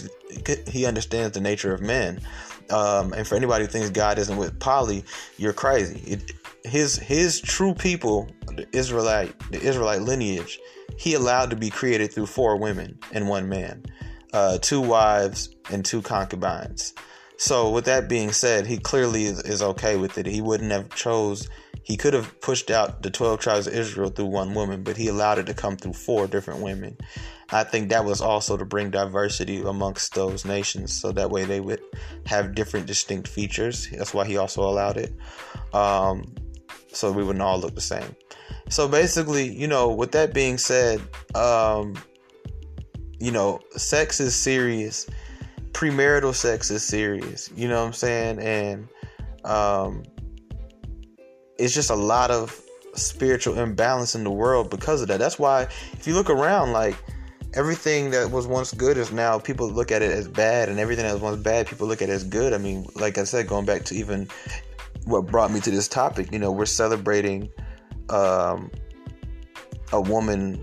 he 0.67 0.87
understands 0.87 1.35
the 1.35 1.41
nature 1.41 1.75
of 1.75 1.81
men. 1.81 2.21
Um, 2.71 3.13
and 3.13 3.27
for 3.27 3.37
anybody 3.37 3.65
who 3.65 3.71
thinks 3.71 3.91
God 3.91 4.19
isn't 4.19 4.37
with 4.37 4.59
poly, 4.59 5.05
you're 5.37 5.53
crazy. 5.53 6.01
It, 6.11 6.33
his 6.67 6.97
his 6.97 7.41
true 7.41 7.75
people, 7.75 8.29
the 8.49 8.67
Israelite 8.73 9.35
the 9.51 9.61
Israelite 9.61 10.03
lineage, 10.03 10.59
he 10.99 11.15
allowed 11.15 11.51
to 11.51 11.57
be 11.57 11.71
created 11.71 12.13
through 12.13 12.27
four 12.27 12.57
women 12.57 12.99
and 13.13 13.29
one 13.29 13.49
man, 13.49 13.85
uh, 14.33 14.59
two 14.59 14.81
wives 14.81 15.51
and 15.71 15.85
two 15.85 16.03
concubines. 16.03 16.95
So 17.39 17.71
with 17.71 17.85
that 17.85 18.09
being 18.09 18.33
said, 18.33 18.67
he 18.67 18.79
clearly 18.79 19.25
is, 19.25 19.43
is 19.43 19.61
okay 19.61 19.97
with 19.97 20.17
it. 20.17 20.25
He 20.25 20.41
wouldn't 20.41 20.73
have 20.73 20.89
chose 20.95 21.49
he 21.87 21.97
could 21.97 22.15
have 22.15 22.41
pushed 22.41 22.73
out 22.73 23.05
the 23.05 23.13
12 23.13 23.39
tribes 23.39 23.69
of 23.69 23.73
Israel 23.73 24.11
through 24.11 24.27
one 24.27 24.55
woman, 24.55 24.83
but 24.83 24.97
he 24.97 25.07
allowed 25.07 25.39
it 25.39 25.47
to 25.47 25.55
come 25.55 25.77
through 25.77 25.93
four 25.93 26.27
different 26.27 26.61
women. 26.61 26.99
I 27.53 27.63
think 27.63 27.91
that 27.91 28.05
was 28.05 28.21
also 28.21 28.57
to 28.57 28.65
bring 28.65 28.91
diversity 28.91 29.63
amongst 29.63 30.13
those 30.13 30.45
nations 30.45 31.01
so 31.01 31.13
that 31.13 31.31
way 31.31 31.45
they 31.45 31.61
would 31.61 31.81
have 32.27 32.57
different 32.57 32.87
distinct 32.87 33.29
features. 33.29 33.89
That's 33.89 34.13
why 34.13 34.25
he 34.25 34.37
also 34.37 34.63
allowed 34.63 34.97
it. 34.97 35.15
Um, 35.73 36.35
so 36.97 37.13
we 37.13 37.23
wouldn't 37.23 37.43
all 37.43 37.59
look 37.59 37.75
the 37.75 37.81
same. 37.81 38.17
So 38.69 38.89
basically, 38.89 39.53
you 39.53 39.67
know, 39.67 39.89
with 39.89 40.13
that 40.13 40.35
being 40.35 40.59
said, 40.59 41.01
um, 41.35 41.95
you 43.19 43.31
know, 43.31 43.61
sex 43.77 44.21
is 44.21 44.35
serious. 44.35 45.07
Premarital 45.73 46.35
sex 46.35 46.71
is 46.71 46.83
serious. 46.83 47.51
You 47.55 47.69
know 47.69 47.81
what 47.81 47.87
I'm 47.87 47.93
saying? 47.93 48.39
And 48.41 48.89
um, 49.45 50.03
it's 51.59 51.75
just 51.75 51.91
a 51.91 51.95
lot 51.95 52.31
of 52.31 52.61
spiritual 52.95 53.59
imbalance 53.59 54.15
in 54.15 54.25
the 54.25 54.31
world 54.31 54.71
because 54.71 55.03
of 55.03 55.09
that. 55.09 55.19
That's 55.19 55.39
why 55.39 55.63
if 55.93 56.07
you 56.07 56.15
look 56.15 56.31
around, 56.31 56.73
like 56.73 56.97
everything 57.55 58.11
that 58.11 58.31
was 58.31 58.47
once 58.47 58.73
good 58.73 58.97
is 58.97 59.13
now 59.13 59.39
people 59.39 59.71
look 59.71 59.93
at 59.93 60.03
it 60.03 60.11
as 60.11 60.29
bad, 60.29 60.69
and 60.69 60.79
everything 60.79 61.05
that 61.05 61.13
was 61.13 61.23
once 61.23 61.43
bad 61.43 61.67
people 61.67 61.87
look 61.87 62.03
at 62.03 62.09
it 62.09 62.13
as 62.13 62.25
good. 62.25 62.53
I 62.53 62.59
mean, 62.59 62.87
like 62.95 63.19
I 63.19 63.25
said, 63.25 63.47
going 63.47 63.67
back 63.67 63.85
to 63.85 63.95
even 63.95 64.29
what 65.07 65.27
brought 65.27 65.51
me 65.51 65.61
to 65.61 65.71
this 65.71 65.89
topic, 65.89 66.31
you 66.33 66.39
know, 66.39 66.53
we're 66.53 66.67
celebrating 66.67 67.51
um, 68.11 68.71
a 69.93 70.01
woman. 70.01 70.63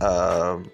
Um, 0.00 0.70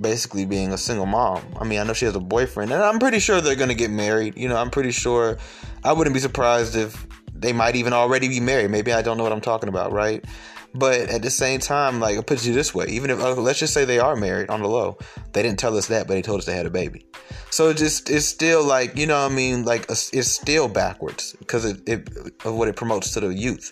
basically 0.00 0.46
being 0.46 0.72
a 0.72 0.78
single 0.78 1.04
mom. 1.04 1.42
I 1.60 1.64
mean, 1.64 1.78
I 1.78 1.84
know 1.84 1.92
she 1.92 2.06
has 2.06 2.16
a 2.16 2.20
boyfriend, 2.20 2.72
and 2.72 2.82
I'm 2.82 2.98
pretty 2.98 3.18
sure 3.18 3.42
they're 3.42 3.54
gonna 3.54 3.74
get 3.74 3.90
married. 3.90 4.36
You 4.36 4.48
know, 4.48 4.56
I'm 4.56 4.70
pretty 4.70 4.92
sure. 4.92 5.36
I 5.84 5.92
wouldn't 5.92 6.14
be 6.14 6.20
surprised 6.20 6.74
if 6.74 7.06
they 7.34 7.52
might 7.52 7.76
even 7.76 7.92
already 7.92 8.28
be 8.28 8.40
married. 8.40 8.70
Maybe 8.70 8.92
I 8.92 9.02
don't 9.02 9.16
know 9.16 9.22
what 9.22 9.32
I'm 9.32 9.40
talking 9.40 9.68
about, 9.68 9.92
right? 9.92 10.24
But 10.72 11.08
at 11.10 11.22
the 11.22 11.30
same 11.30 11.58
time, 11.58 11.98
like 12.00 12.16
I 12.16 12.22
put 12.22 12.44
you 12.46 12.54
this 12.54 12.74
way, 12.74 12.86
even 12.88 13.10
if 13.10 13.20
uh, 13.20 13.34
let's 13.34 13.58
just 13.58 13.74
say 13.74 13.84
they 13.84 13.98
are 13.98 14.14
married 14.14 14.50
on 14.50 14.62
the 14.62 14.68
low, 14.68 14.98
they 15.32 15.42
didn't 15.42 15.58
tell 15.58 15.76
us 15.76 15.88
that, 15.88 16.06
but 16.06 16.14
they 16.14 16.22
told 16.22 16.38
us 16.38 16.46
they 16.46 16.56
had 16.56 16.66
a 16.66 16.70
baby. 16.70 17.06
So 17.50 17.70
it 17.70 17.76
just 17.76 18.08
it's 18.08 18.26
still 18.26 18.64
like 18.64 18.96
you 18.96 19.06
know 19.06 19.20
what 19.20 19.32
I 19.32 19.34
mean 19.34 19.64
like 19.64 19.86
it's 19.90 20.30
still 20.30 20.68
backwards 20.68 21.34
because 21.38 21.64
it, 21.64 21.88
it 21.88 22.08
of 22.44 22.54
what 22.54 22.68
it 22.68 22.76
promotes 22.76 23.12
to 23.14 23.20
the 23.20 23.34
youth. 23.34 23.70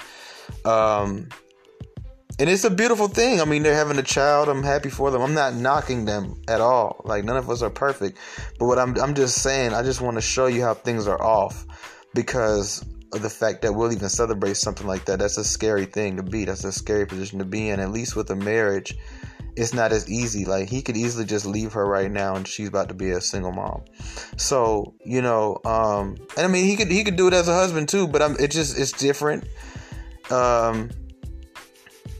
Um, 0.64 1.28
and 2.40 2.48
it's 2.48 2.64
a 2.64 2.70
beautiful 2.70 3.08
thing. 3.08 3.40
I 3.40 3.44
mean, 3.44 3.64
they're 3.64 3.74
having 3.74 3.98
a 3.98 4.02
child. 4.02 4.48
I'm 4.48 4.62
happy 4.62 4.90
for 4.90 5.10
them. 5.10 5.22
I'm 5.22 5.34
not 5.34 5.54
knocking 5.54 6.04
them 6.04 6.40
at 6.46 6.60
all. 6.60 7.00
Like 7.04 7.24
none 7.24 7.36
of 7.36 7.50
us 7.50 7.62
are 7.62 7.70
perfect. 7.70 8.18
But 8.58 8.66
what 8.66 8.78
I'm 8.78 8.96
I'm 9.00 9.14
just 9.14 9.42
saying, 9.42 9.72
I 9.72 9.82
just 9.82 10.00
want 10.00 10.16
to 10.16 10.20
show 10.20 10.46
you 10.46 10.62
how 10.62 10.74
things 10.74 11.06
are 11.06 11.20
off 11.22 11.64
because 12.14 12.84
of 13.12 13.22
the 13.22 13.30
fact 13.30 13.62
that 13.62 13.72
we'll 13.72 13.92
even 13.92 14.08
celebrate 14.08 14.56
something 14.56 14.86
like 14.86 15.04
that. 15.06 15.18
That's 15.18 15.38
a 15.38 15.44
scary 15.44 15.86
thing 15.86 16.16
to 16.16 16.22
be. 16.22 16.44
That's 16.44 16.64
a 16.64 16.72
scary 16.72 17.06
position 17.06 17.38
to 17.38 17.44
be 17.44 17.70
in. 17.70 17.80
At 17.80 17.90
least 17.90 18.16
with 18.16 18.30
a 18.30 18.36
marriage, 18.36 18.96
it's 19.56 19.74
not 19.74 19.92
as 19.92 20.10
easy. 20.10 20.44
Like 20.44 20.68
he 20.68 20.82
could 20.82 20.96
easily 20.96 21.24
just 21.24 21.46
leave 21.46 21.72
her 21.72 21.86
right 21.86 22.10
now, 22.10 22.36
and 22.36 22.46
she's 22.46 22.68
about 22.68 22.88
to 22.88 22.94
be 22.94 23.10
a 23.10 23.20
single 23.20 23.52
mom. 23.52 23.82
So 24.36 24.94
you 25.04 25.22
know, 25.22 25.60
um, 25.64 26.16
and 26.36 26.46
I 26.46 26.48
mean, 26.48 26.64
he 26.64 26.76
could 26.76 26.88
he 26.88 27.04
could 27.04 27.16
do 27.16 27.28
it 27.28 27.34
as 27.34 27.48
a 27.48 27.54
husband 27.54 27.88
too. 27.88 28.06
But 28.06 28.22
I'm, 28.22 28.36
it 28.38 28.50
just 28.50 28.78
it's 28.78 28.92
different. 28.92 29.44
Um, 30.30 30.90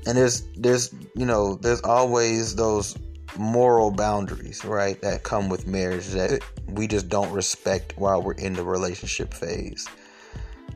and 0.07 0.16
there's 0.16 0.42
there's 0.57 0.92
you 1.14 1.26
know 1.26 1.57
there's 1.57 1.83
always 1.83 2.54
those 2.57 2.97
moral 3.37 3.90
boundaries 3.90 4.64
right 4.64 5.00
that 5.02 5.23
come 5.23 5.49
with 5.49 5.66
marriage 5.66 6.07
that 6.09 6.42
we 6.66 6.87
just 6.87 7.09
don't 7.09 7.30
respect 7.30 7.92
while 7.97 8.23
we're 8.23 8.33
in 8.33 8.54
the 8.54 8.64
relationship 8.64 9.33
phase 9.33 9.87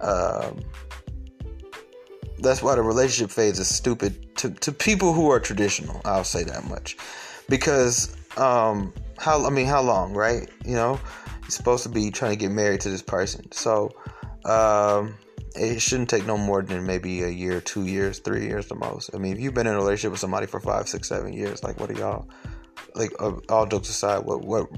um, 0.02 0.61
that's 2.38 2.62
why 2.62 2.75
the 2.75 2.82
relationship 2.82 3.30
phase 3.30 3.59
is 3.59 3.73
stupid 3.73 4.37
to, 4.37 4.50
to 4.50 4.73
people 4.73 5.12
who 5.12 5.30
are 5.30 5.40
traditional 5.40 6.00
i'll 6.04 6.25
say 6.25 6.42
that 6.44 6.64
much 6.64 6.97
because 7.49 8.16
um, 8.37 8.92
how 9.18 9.44
i 9.47 9.50
mean 9.50 9.66
how 9.66 9.80
long 9.80 10.12
right 10.12 10.50
you 10.64 10.75
know 10.75 10.99
you're 11.42 11.50
supposed 11.50 11.82
to 11.82 11.88
be 11.88 12.11
trying 12.11 12.32
to 12.32 12.37
get 12.37 12.50
married 12.50 12.80
to 12.80 12.90
this 12.90 13.02
person 13.02 13.50
so 13.52 13.90
um, 14.44 15.14
it 15.54 15.80
shouldn't 15.80 16.09
take 16.09 16.26
no 16.26 16.38
more 16.38 16.62
than 16.62 16.87
maybe 16.87 17.23
a 17.23 17.28
year, 17.28 17.61
two 17.61 17.87
years, 17.87 18.18
three 18.18 18.47
years 18.47 18.66
the 18.66 18.75
most. 18.75 19.11
I 19.14 19.18
mean, 19.18 19.35
if 19.35 19.40
you've 19.40 19.54
been 19.54 19.66
in 19.66 19.75
a 19.75 19.76
relationship 19.76 20.12
with 20.12 20.21
somebody 20.21 20.47
for 20.47 20.61
five, 20.61 20.88
six, 20.88 21.09
seven 21.09 21.32
years, 21.32 21.62
like 21.62 21.78
what 21.78 21.90
are 21.90 21.94
y'all? 21.94 22.28
Like 22.94 23.11
uh, 23.21 23.32
all 23.49 23.66
jokes 23.66 23.88
aside, 23.90 24.25
what 24.25 24.42
what 24.42 24.68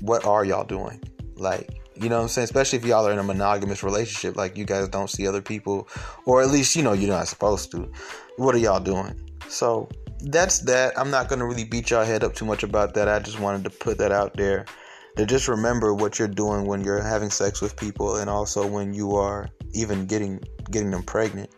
what 0.00 0.24
are 0.24 0.44
y'all 0.44 0.64
doing? 0.64 1.00
Like 1.36 1.81
you 1.96 2.08
know 2.08 2.16
what 2.16 2.22
I'm 2.22 2.28
saying? 2.28 2.44
Especially 2.44 2.78
if 2.78 2.84
y'all 2.84 3.06
are 3.06 3.12
in 3.12 3.18
a 3.18 3.22
monogamous 3.22 3.82
relationship, 3.82 4.36
like 4.36 4.56
you 4.56 4.64
guys 4.64 4.88
don't 4.88 5.10
see 5.10 5.26
other 5.26 5.42
people, 5.42 5.88
or 6.24 6.42
at 6.42 6.48
least 6.48 6.76
you 6.76 6.82
know 6.82 6.92
you're 6.92 7.10
not 7.10 7.28
supposed 7.28 7.70
to. 7.72 7.90
What 8.36 8.54
are 8.54 8.58
y'all 8.58 8.80
doing? 8.80 9.30
So 9.48 9.88
that's 10.20 10.60
that. 10.60 10.98
I'm 10.98 11.10
not 11.10 11.28
gonna 11.28 11.46
really 11.46 11.64
beat 11.64 11.90
y'all 11.90 12.04
head 12.04 12.24
up 12.24 12.34
too 12.34 12.44
much 12.44 12.62
about 12.62 12.94
that. 12.94 13.08
I 13.08 13.18
just 13.18 13.40
wanted 13.40 13.64
to 13.64 13.70
put 13.70 13.98
that 13.98 14.12
out 14.12 14.36
there 14.36 14.66
to 15.16 15.26
just 15.26 15.48
remember 15.48 15.94
what 15.94 16.18
you're 16.18 16.28
doing 16.28 16.64
when 16.64 16.82
you're 16.82 17.02
having 17.02 17.30
sex 17.30 17.60
with 17.60 17.76
people 17.76 18.16
and 18.16 18.30
also 18.30 18.66
when 18.66 18.94
you 18.94 19.14
are 19.14 19.48
even 19.74 20.06
getting 20.06 20.40
getting 20.70 20.90
them 20.90 21.02
pregnant 21.02 21.50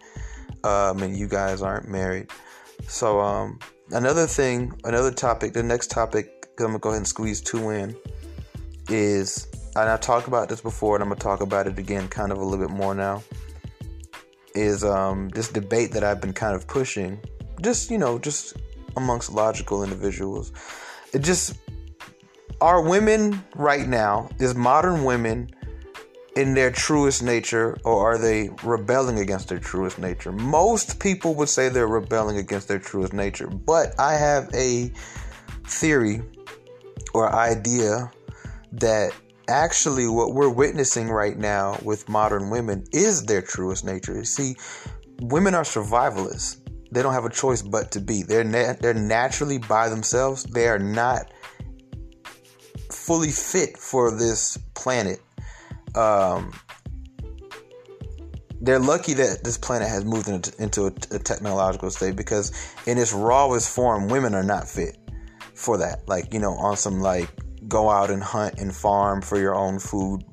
um, 0.64 1.02
and 1.02 1.16
you 1.16 1.28
guys 1.28 1.62
aren't 1.62 1.88
married 1.88 2.30
so 2.88 3.20
um, 3.20 3.58
another 3.92 4.26
thing 4.26 4.72
another 4.84 5.10
topic 5.10 5.52
the 5.52 5.62
next 5.62 5.90
topic 5.90 6.48
i'm 6.58 6.66
gonna 6.66 6.78
go 6.78 6.88
ahead 6.90 6.98
and 6.98 7.06
squeeze 7.06 7.40
two 7.40 7.70
in 7.70 7.96
is 8.88 9.48
and 9.76 9.90
i 9.90 9.96
talked 9.96 10.28
about 10.28 10.48
this 10.48 10.60
before 10.60 10.96
and 10.96 11.02
i'm 11.02 11.08
gonna 11.08 11.20
talk 11.20 11.40
about 11.40 11.66
it 11.66 11.78
again 11.78 12.08
kind 12.08 12.32
of 12.32 12.38
a 12.38 12.44
little 12.44 12.66
bit 12.66 12.74
more 12.74 12.94
now 12.94 13.22
is 14.54 14.84
um, 14.84 15.28
this 15.30 15.48
debate 15.48 15.90
that 15.92 16.04
i've 16.04 16.20
been 16.20 16.32
kind 16.32 16.54
of 16.54 16.66
pushing 16.66 17.18
just 17.60 17.90
you 17.90 17.98
know 17.98 18.18
just 18.18 18.56
amongst 18.96 19.32
logical 19.32 19.82
individuals 19.82 20.52
it 21.12 21.22
just 21.22 21.56
are 22.60 22.80
women 22.80 23.42
right 23.56 23.86
now, 23.86 24.30
is 24.38 24.54
modern 24.54 25.04
women 25.04 25.50
in 26.36 26.54
their 26.54 26.70
truest 26.70 27.22
nature 27.22 27.76
or 27.84 28.12
are 28.12 28.18
they 28.18 28.50
rebelling 28.62 29.18
against 29.18 29.48
their 29.48 29.58
truest 29.58 29.98
nature? 29.98 30.32
Most 30.32 30.98
people 30.98 31.34
would 31.34 31.48
say 31.48 31.68
they're 31.68 31.86
rebelling 31.86 32.38
against 32.38 32.68
their 32.68 32.78
truest 32.78 33.12
nature, 33.12 33.48
but 33.48 33.98
I 34.00 34.14
have 34.14 34.48
a 34.54 34.90
theory 35.66 36.22
or 37.12 37.32
idea 37.32 38.10
that 38.72 39.12
actually 39.48 40.08
what 40.08 40.34
we're 40.34 40.48
witnessing 40.48 41.08
right 41.08 41.36
now 41.36 41.78
with 41.82 42.08
modern 42.08 42.50
women 42.50 42.84
is 42.92 43.24
their 43.24 43.42
truest 43.42 43.84
nature. 43.84 44.14
You 44.14 44.24
see, 44.24 44.56
women 45.20 45.54
are 45.54 45.64
survivalists. 45.64 46.60
They 46.90 47.02
don't 47.02 47.12
have 47.12 47.24
a 47.24 47.30
choice 47.30 47.62
but 47.62 47.90
to 47.92 48.00
be. 48.00 48.22
They're 48.22 48.44
na- 48.44 48.74
they're 48.80 48.94
naturally 48.94 49.58
by 49.58 49.88
themselves. 49.88 50.44
They 50.44 50.68
are 50.68 50.78
not 50.78 51.32
fully 52.90 53.30
fit 53.30 53.76
for 53.76 54.16
this 54.16 54.56
planet. 54.74 55.20
Um, 55.94 56.52
they're 58.60 58.78
lucky 58.78 59.14
that 59.14 59.44
this 59.44 59.58
planet 59.58 59.88
has 59.88 60.04
moved 60.04 60.28
into, 60.28 60.86
a, 60.86 60.90
technological 60.90 61.90
state 61.90 62.16
because 62.16 62.50
in 62.86 62.96
its 62.96 63.12
rawest 63.12 63.74
form, 63.74 64.08
women 64.08 64.34
are 64.34 64.42
not 64.42 64.66
fit 64.66 64.96
for 65.54 65.76
that. 65.78 66.08
Like, 66.08 66.32
you 66.32 66.40
know, 66.40 66.54
on 66.54 66.76
some 66.76 67.00
like 67.00 67.28
go 67.68 67.90
out 67.90 68.10
and 68.10 68.22
hunt 68.22 68.58
and 68.58 68.74
farm 68.74 69.22
for 69.22 69.38
your 69.38 69.54
own 69.54 69.78
food, 69.78 70.24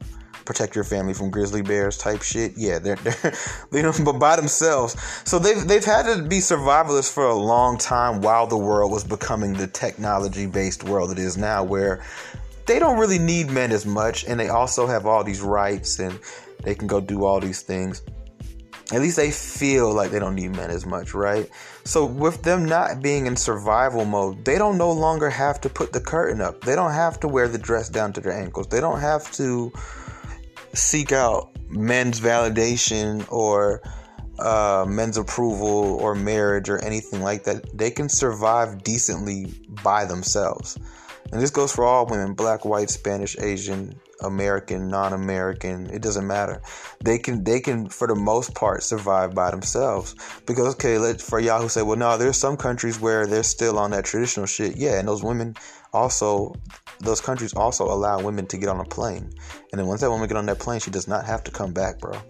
protect 0.45 0.75
your 0.75 0.83
family 0.83 1.13
from 1.13 1.29
grizzly 1.29 1.61
bears 1.61 1.97
type 1.97 2.21
shit. 2.21 2.53
Yeah, 2.57 2.79
they're, 2.79 2.95
they're 2.95 3.33
you 3.71 3.83
know, 3.83 3.93
but 4.03 4.19
by 4.19 4.35
themselves. 4.35 4.95
So 5.25 5.39
they've 5.39 5.67
they've 5.67 5.85
had 5.85 6.03
to 6.03 6.23
be 6.23 6.37
survivalists 6.39 7.11
for 7.11 7.25
a 7.25 7.35
long 7.35 7.77
time 7.77 8.21
while 8.21 8.47
the 8.47 8.57
world 8.57 8.91
was 8.91 9.03
becoming 9.03 9.53
the 9.53 9.67
technology 9.67 10.45
based 10.45 10.83
world 10.83 11.11
it 11.11 11.19
is 11.19 11.37
now, 11.37 11.63
where 11.63 12.03
they 12.65 12.79
don't 12.79 12.99
really 12.99 13.19
need 13.19 13.49
men 13.49 13.71
as 13.71 13.85
much, 13.85 14.25
and 14.25 14.39
they 14.39 14.49
also 14.49 14.87
have 14.87 15.05
all 15.05 15.23
these 15.23 15.41
rights 15.41 15.99
and 15.99 16.19
they 16.63 16.75
can 16.75 16.87
go 16.87 16.99
do 17.01 17.25
all 17.25 17.39
these 17.39 17.61
things. 17.61 18.01
At 18.91 19.01
least 19.01 19.15
they 19.15 19.31
feel 19.31 19.93
like 19.93 20.11
they 20.11 20.19
don't 20.19 20.35
need 20.35 20.51
men 20.55 20.69
as 20.69 20.85
much, 20.85 21.13
right? 21.13 21.49
So, 21.85 22.05
with 22.05 22.43
them 22.43 22.65
not 22.65 23.01
being 23.01 23.25
in 23.25 23.37
survival 23.37 24.03
mode, 24.03 24.43
they 24.43 24.57
don't 24.57 24.77
no 24.77 24.91
longer 24.91 25.29
have 25.29 25.61
to 25.61 25.69
put 25.69 25.93
the 25.93 26.01
curtain 26.01 26.41
up. 26.41 26.61
They 26.61 26.75
don't 26.75 26.91
have 26.91 27.19
to 27.21 27.27
wear 27.27 27.47
the 27.47 27.57
dress 27.57 27.87
down 27.87 28.11
to 28.13 28.21
their 28.21 28.33
ankles. 28.33 28.67
They 28.67 28.81
don't 28.81 28.99
have 28.99 29.31
to 29.33 29.71
seek 30.73 31.11
out 31.11 31.51
men's 31.69 32.19
validation 32.19 33.25
or 33.31 33.81
uh, 34.39 34.85
men's 34.87 35.17
approval 35.17 35.97
or 36.01 36.15
marriage 36.15 36.69
or 36.69 36.83
anything 36.83 37.21
like 37.21 37.45
that. 37.45 37.77
They 37.77 37.91
can 37.91 38.09
survive 38.09 38.83
decently 38.83 39.53
by 39.83 40.05
themselves. 40.05 40.77
And 41.31 41.41
this 41.41 41.49
goes 41.49 41.73
for 41.73 41.85
all 41.85 42.05
women 42.05 42.33
black, 42.33 42.65
white, 42.65 42.89
Spanish, 42.89 43.37
Asian, 43.39 43.99
American, 44.21 44.87
non-American, 44.87 45.89
it 45.89 46.01
doesn't 46.01 46.27
matter. 46.27 46.61
They 47.03 47.17
can 47.17 47.43
they 47.43 47.59
can 47.59 47.89
for 47.89 48.07
the 48.07 48.15
most 48.15 48.53
part 48.53 48.83
survive 48.83 49.33
by 49.33 49.51
themselves. 49.51 50.15
Because 50.45 50.75
okay, 50.75 50.97
let 50.97 51.21
for 51.21 51.39
y'all 51.39 51.61
who 51.61 51.69
say, 51.69 51.81
well 51.81 51.97
no, 51.97 52.17
there's 52.17 52.37
some 52.37 52.57
countries 52.57 52.99
where 52.99 53.25
they're 53.25 53.43
still 53.43 53.79
on 53.79 53.91
that 53.91 54.05
traditional 54.05 54.45
shit. 54.45 54.75
Yeah, 54.77 54.99
and 54.99 55.07
those 55.07 55.23
women 55.23 55.55
also 55.93 56.53
those 56.99 57.19
countries 57.19 57.53
also 57.53 57.85
allow 57.85 58.21
women 58.21 58.45
to 58.47 58.57
get 58.57 58.69
on 58.69 58.79
a 58.79 58.85
plane. 58.85 59.31
And 59.71 59.79
then 59.79 59.87
once 59.87 60.01
that 60.01 60.11
woman 60.11 60.27
get 60.27 60.37
on 60.37 60.45
that 60.45 60.59
plane, 60.59 60.79
she 60.79 60.91
does 60.91 61.07
not 61.07 61.25
have 61.25 61.43
to 61.45 61.51
come 61.51 61.73
back, 61.73 61.99
bro. 61.99 62.21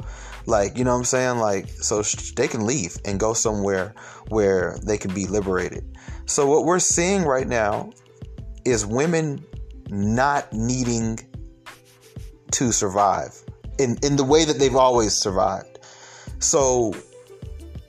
Like, 0.46 0.78
you 0.78 0.84
know 0.84 0.92
what 0.92 1.00
I'm 1.00 1.06
saying? 1.06 1.38
Like 1.40 1.70
so 1.70 2.02
they 2.36 2.48
can 2.48 2.66
leave 2.66 2.98
and 3.06 3.20
go 3.20 3.34
somewhere 3.34 3.94
where 4.30 4.78
they 4.84 4.98
can 4.98 5.14
be 5.14 5.28
liberated. 5.28 5.84
So 6.26 6.48
what 6.48 6.66
we're 6.66 6.80
seeing 6.80 7.24
right 7.24 7.48
now 7.48 7.92
is 8.66 8.86
women 8.86 9.44
not 9.90 10.52
needing 10.54 11.20
to 12.52 12.72
survive 12.72 13.42
in, 13.80 13.98
in 14.04 14.16
the 14.16 14.24
way 14.24 14.46
that 14.46 14.60
they've 14.60 14.76
always 14.76 15.14
survived. 15.14 15.80
So 16.40 16.94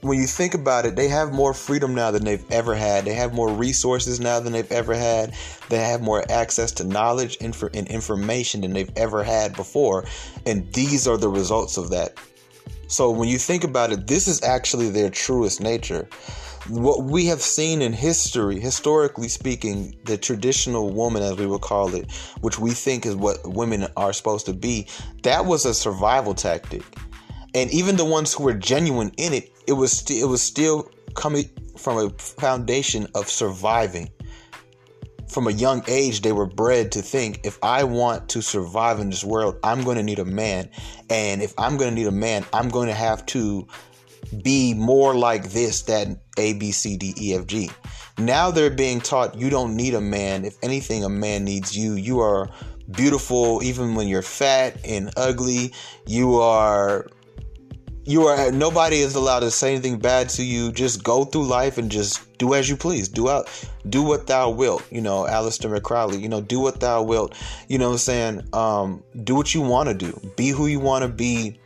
when 0.02 0.18
you 0.18 0.26
think 0.26 0.54
about 0.54 0.84
it, 0.84 0.96
they 0.96 1.08
have 1.08 1.32
more 1.32 1.54
freedom 1.54 1.94
now 1.94 2.10
than 2.10 2.24
they've 2.24 2.44
ever 2.50 2.74
had. 2.74 3.04
They 3.04 3.14
have 3.14 3.32
more 3.32 3.48
resources 3.48 4.18
now 4.18 4.40
than 4.40 4.52
they've 4.52 4.70
ever 4.72 4.94
had. 4.94 5.32
They 5.68 5.78
have 5.78 6.02
more 6.02 6.24
access 6.30 6.72
to 6.72 6.84
knowledge 6.84 7.38
and 7.40 7.54
information 7.88 8.62
than 8.62 8.72
they've 8.72 8.90
ever 8.96 9.22
had 9.22 9.54
before. 9.54 10.04
And 10.44 10.72
these 10.72 11.06
are 11.06 11.16
the 11.16 11.28
results 11.28 11.76
of 11.76 11.90
that. 11.90 12.18
So 12.88 13.10
when 13.10 13.28
you 13.28 13.38
think 13.38 13.64
about 13.64 13.92
it, 13.92 14.06
this 14.06 14.26
is 14.26 14.42
actually 14.42 14.90
their 14.90 15.08
truest 15.08 15.60
nature 15.60 16.08
what 16.68 17.04
we 17.04 17.26
have 17.26 17.42
seen 17.42 17.82
in 17.82 17.92
history, 17.92 18.60
historically 18.60 19.28
speaking, 19.28 19.96
the 20.04 20.16
traditional 20.16 20.90
woman, 20.90 21.22
as 21.22 21.36
we 21.36 21.46
would 21.46 21.60
call 21.60 21.94
it, 21.94 22.10
which 22.40 22.58
we 22.58 22.70
think 22.70 23.04
is 23.04 23.16
what 23.16 23.38
women 23.44 23.86
are 23.96 24.12
supposed 24.12 24.46
to 24.46 24.52
be, 24.52 24.86
that 25.22 25.44
was 25.44 25.64
a 25.64 25.74
survival 25.74 26.34
tactic. 26.34 26.82
And 27.54 27.70
even 27.72 27.96
the 27.96 28.04
ones 28.04 28.32
who 28.32 28.44
were 28.44 28.54
genuine 28.54 29.12
in 29.16 29.32
it, 29.32 29.52
it 29.66 29.72
was 29.72 29.92
st- 29.92 30.22
it 30.22 30.26
was 30.26 30.40
still 30.40 30.90
coming 31.14 31.50
from 31.76 31.98
a 31.98 32.10
foundation 32.10 33.06
of 33.14 33.28
surviving. 33.28 34.08
From 35.28 35.46
a 35.46 35.50
young 35.50 35.82
age, 35.88 36.20
they 36.20 36.32
were 36.32 36.46
bred 36.46 36.92
to 36.92 37.02
think 37.02 37.40
if 37.44 37.58
I 37.62 37.84
want 37.84 38.28
to 38.30 38.42
survive 38.42 39.00
in 39.00 39.10
this 39.10 39.24
world, 39.24 39.58
I'm 39.64 39.82
going 39.82 39.96
to 39.96 40.02
need 40.02 40.18
a 40.18 40.24
man. 40.24 40.68
And 41.08 41.42
if 41.42 41.54
I'm 41.58 41.76
going 41.76 41.90
to 41.90 41.94
need 41.94 42.06
a 42.06 42.12
man, 42.12 42.44
I'm 42.52 42.68
going 42.68 42.88
to 42.88 42.94
have 42.94 43.24
to 43.26 43.66
be 44.42 44.74
more 44.74 45.14
like 45.14 45.50
this 45.50 45.82
than 45.82 46.18
A, 46.38 46.54
B, 46.54 46.72
C, 46.72 46.96
D, 46.96 47.14
E, 47.20 47.34
F, 47.34 47.46
G. 47.46 47.70
Now 48.18 48.50
they're 48.50 48.70
being 48.70 49.00
taught 49.00 49.36
you 49.36 49.50
don't 49.50 49.76
need 49.76 49.94
a 49.94 50.00
man. 50.00 50.44
If 50.44 50.56
anything, 50.62 51.04
a 51.04 51.08
man 51.08 51.44
needs 51.44 51.76
you. 51.76 51.94
You 51.94 52.20
are 52.20 52.48
beautiful 52.90 53.62
even 53.62 53.94
when 53.94 54.08
you're 54.08 54.22
fat 54.22 54.78
and 54.84 55.10
ugly. 55.16 55.72
You 56.06 56.36
are 56.36 57.06
you 58.04 58.26
are 58.26 58.50
nobody 58.50 58.96
is 58.96 59.14
allowed 59.14 59.40
to 59.40 59.50
say 59.50 59.72
anything 59.72 59.98
bad 59.98 60.28
to 60.30 60.44
you. 60.44 60.72
Just 60.72 61.04
go 61.04 61.24
through 61.24 61.46
life 61.46 61.78
and 61.78 61.90
just 61.90 62.36
do 62.38 62.54
as 62.54 62.68
you 62.68 62.76
please. 62.76 63.08
Do 63.08 63.28
out 63.28 63.48
do 63.88 64.02
what 64.02 64.26
thou 64.26 64.50
wilt. 64.50 64.84
You 64.90 65.00
know, 65.00 65.22
Aleister 65.22 65.74
McCrowley, 65.74 66.20
you 66.20 66.28
know, 66.28 66.40
do 66.40 66.60
what 66.60 66.80
thou 66.80 67.02
wilt. 67.02 67.34
You 67.68 67.78
know 67.78 67.86
what 67.86 67.92
I'm 67.92 67.98
saying? 67.98 68.48
Um, 68.52 69.02
do 69.22 69.34
what 69.34 69.54
you 69.54 69.62
want 69.62 69.88
to 69.88 69.94
do. 69.94 70.20
Be 70.36 70.48
who 70.48 70.66
you 70.66 70.80
want 70.80 71.02
to 71.02 71.08
be. 71.08 71.58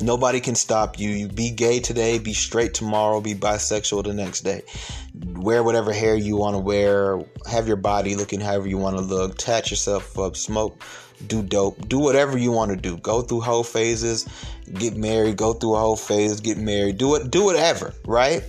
Nobody 0.00 0.40
can 0.40 0.54
stop 0.54 0.98
you. 0.98 1.10
You 1.10 1.28
be 1.28 1.50
gay 1.50 1.80
today, 1.80 2.18
be 2.18 2.34
straight 2.34 2.74
tomorrow, 2.74 3.20
be 3.20 3.34
bisexual 3.34 4.04
the 4.04 4.12
next 4.12 4.42
day. 4.42 4.62
Wear 5.32 5.62
whatever 5.62 5.92
hair 5.92 6.14
you 6.14 6.36
want 6.36 6.54
to 6.54 6.58
wear, 6.58 7.20
have 7.50 7.66
your 7.66 7.76
body 7.76 8.14
looking 8.14 8.40
however 8.40 8.68
you 8.68 8.76
want 8.76 8.96
to 8.96 9.02
look, 9.02 9.38
tat 9.38 9.70
yourself 9.70 10.18
up, 10.18 10.36
smoke 10.36 10.82
do 11.26 11.42
dope, 11.42 11.88
do 11.88 11.98
whatever 11.98 12.36
you 12.36 12.52
want 12.52 12.70
to 12.70 12.76
do. 12.76 12.96
Go 12.98 13.22
through 13.22 13.40
whole 13.40 13.64
phases, 13.64 14.28
get 14.74 14.96
married, 14.96 15.36
go 15.36 15.52
through 15.52 15.76
a 15.76 15.78
whole 15.78 15.96
phase, 15.96 16.40
get 16.40 16.58
married, 16.58 16.98
do 16.98 17.14
it, 17.14 17.30
do 17.30 17.44
whatever, 17.44 17.94
right? 18.04 18.44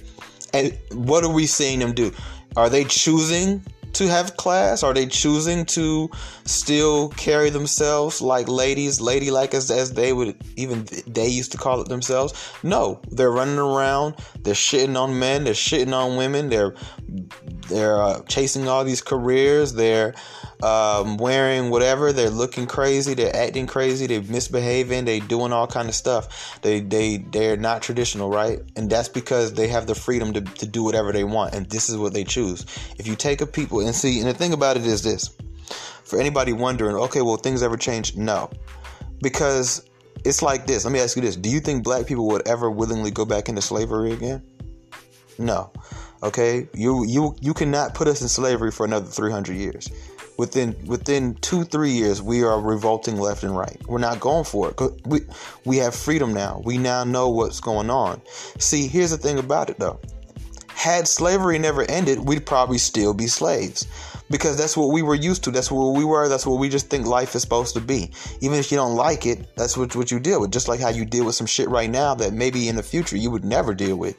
And 0.54 0.77
what 0.92 1.24
are 1.24 1.32
we 1.32 1.46
seeing 1.46 1.80
them 1.80 1.94
do? 1.94 2.12
Are 2.56 2.70
they 2.70 2.84
choosing 2.84 3.63
to 3.94 4.08
have 4.08 4.38
class? 4.38 4.84
Are 4.84 4.94
they 4.94 5.06
choosing 5.06 5.65
to 5.67 6.10
still 6.46 7.10
carry 7.10 7.50
themselves 7.50 8.22
like 8.22 8.48
ladies, 8.48 9.01
ladylike 9.01 9.53
as, 9.53 9.72
as 9.72 9.94
they 9.94 10.13
would 10.13 10.36
even 10.56 10.86
they 11.06 11.27
used 11.27 11.51
to 11.53 11.58
call 11.58 11.82
it 11.82 11.89
themselves? 11.89 12.34
No, 12.63 13.01
they're 13.10 13.32
running 13.32 13.60
around, 13.60 14.15
they're 14.41 14.53
shitting 14.53 15.00
on 15.00 15.20
men, 15.20 15.44
they're 15.44 15.53
shitting 15.53 15.94
on 15.94 16.17
women, 16.17 16.50
they're 16.50 16.75
they're 17.67 18.01
uh, 18.01 18.21
chasing 18.24 18.67
all 18.67 18.83
these 18.83 19.01
careers, 19.01 19.74
they're 19.74 20.13
um, 20.62 21.17
wearing 21.17 21.69
whatever. 21.69 22.12
They're 22.12 22.29
looking 22.29 22.65
crazy. 22.65 23.13
They're 23.13 23.36
acting 23.36 23.67
crazy. 23.67 24.07
They're 24.07 24.21
misbehaving. 24.21 25.05
They're 25.05 25.19
doing 25.19 25.53
all 25.53 25.67
kind 25.67 25.88
of 25.88 25.95
stuff. 25.95 26.59
They 26.62 26.79
they 26.79 27.17
they're 27.17 27.57
not 27.57 27.81
traditional, 27.81 28.29
right? 28.29 28.59
And 28.75 28.89
that's 28.89 29.09
because 29.09 29.53
they 29.53 29.67
have 29.67 29.88
the 29.88 29.95
freedom 29.95 30.33
to, 30.33 30.41
to 30.41 30.65
do 30.65 30.83
whatever 30.83 31.12
they 31.12 31.24
want, 31.24 31.53
and 31.53 31.69
this 31.69 31.89
is 31.89 31.97
what 31.97 32.13
they 32.13 32.24
choose. 32.24 32.65
If 32.97 33.07
you 33.07 33.15
take 33.15 33.41
a 33.41 33.47
people 33.47 33.81
and 33.81 33.93
see, 33.93 34.19
and 34.19 34.27
the 34.27 34.33
thing 34.33 34.53
about 34.53 34.77
it 34.77 34.86
is 34.86 35.03
this: 35.03 35.36
for 36.03 36.19
anybody 36.19 36.53
wondering, 36.53 36.95
okay, 36.95 37.21
well, 37.21 37.38
things 37.38 37.62
ever 37.62 37.77
change? 37.77 38.15
No, 38.15 38.50
because 39.21 39.88
it's 40.25 40.41
like 40.41 40.65
this. 40.65 40.86
Let 40.86 40.91
me 40.91 41.00
ask 41.00 41.15
you 41.15 41.21
this: 41.21 41.36
Do 41.36 41.50
you 41.50 41.59
think 41.59 41.83
black 41.83 42.07
people 42.07 42.27
would 42.27 42.47
ever 42.47 42.71
willingly 42.71 43.12
go 43.12 43.25
back 43.25 43.50
into 43.50 43.62
slavery 43.62 44.12
again? 44.12 44.43
No. 45.39 45.72
Okay, 46.24 46.67
you 46.74 47.06
you 47.06 47.36
you 47.41 47.53
cannot 47.53 47.94
put 47.94 48.08
us 48.08 48.22
in 48.22 48.27
slavery 48.27 48.72
for 48.72 48.86
another 48.86 49.06
300 49.06 49.56
years. 49.56 49.89
Within 50.38 50.75
within 50.86 51.36
two 51.36 51.63
three 51.63 51.91
years 51.91 52.22
we 52.22 52.44
are 52.44 52.60
revolting 52.60 53.17
left 53.17 53.44
and 53.44 53.56
right. 53.56 53.79
We're 53.88 54.00
not 54.00 54.20
going 54.20 54.44
for 54.44 54.70
it. 54.70 54.82
We 55.06 55.22
we 55.65 55.77
have 55.77 55.96
freedom 55.96 56.34
now. 56.34 56.62
We 56.65 56.77
now 56.77 57.03
know 57.03 57.29
what's 57.29 57.60
going 57.60 57.89
on. 57.91 58.22
See 58.58 58.88
here's 58.88 59.12
the 59.12 59.17
thing 59.17 59.38
about 59.38 59.70
it 59.70 59.77
though. 59.77 60.00
Had 60.70 61.08
slavery 61.08 61.60
never 61.60 61.84
ended 61.84 62.20
we'd 62.20 62.46
probably 62.46 62.79
still 62.79 63.13
be 63.13 63.27
slaves. 63.27 63.88
Because 64.29 64.58
that's 64.58 64.75
what 64.75 64.91
we 64.91 65.01
were 65.01 65.15
used 65.15 65.46
to. 65.46 65.51
That's 65.51 65.72
what 65.72 65.96
we 65.96 66.03
were. 66.03 66.27
That's 66.27 66.46
what 66.46 66.60
we 66.60 66.67
just 66.67 66.89
think 66.89 67.08
life 67.08 67.34
is 67.34 67.41
supposed 67.41 67.74
to 67.75 67.79
be. 67.79 68.12
Even 68.41 68.60
if 68.60 68.72
you 68.72 68.77
don't 68.77 68.96
like 68.96 69.25
it 69.25 69.56
that's 69.56 69.77
what, 69.77 69.96
what 69.96 70.12
you 70.12 70.20
deal 70.20 70.41
with. 70.41 70.51
Just 70.51 70.67
like 70.67 70.79
how 70.79 70.89
you 70.89 71.06
deal 71.06 71.25
with 71.25 71.36
some 71.36 71.48
shit 71.48 71.70
right 71.70 71.89
now 71.89 72.15
that 72.15 72.34
maybe 72.34 72.67
in 72.67 72.75
the 72.75 72.84
future 72.84 73.17
you 73.17 73.32
would 73.32 73.46
never 73.46 73.75
deal 73.75 73.98
with 73.98 74.17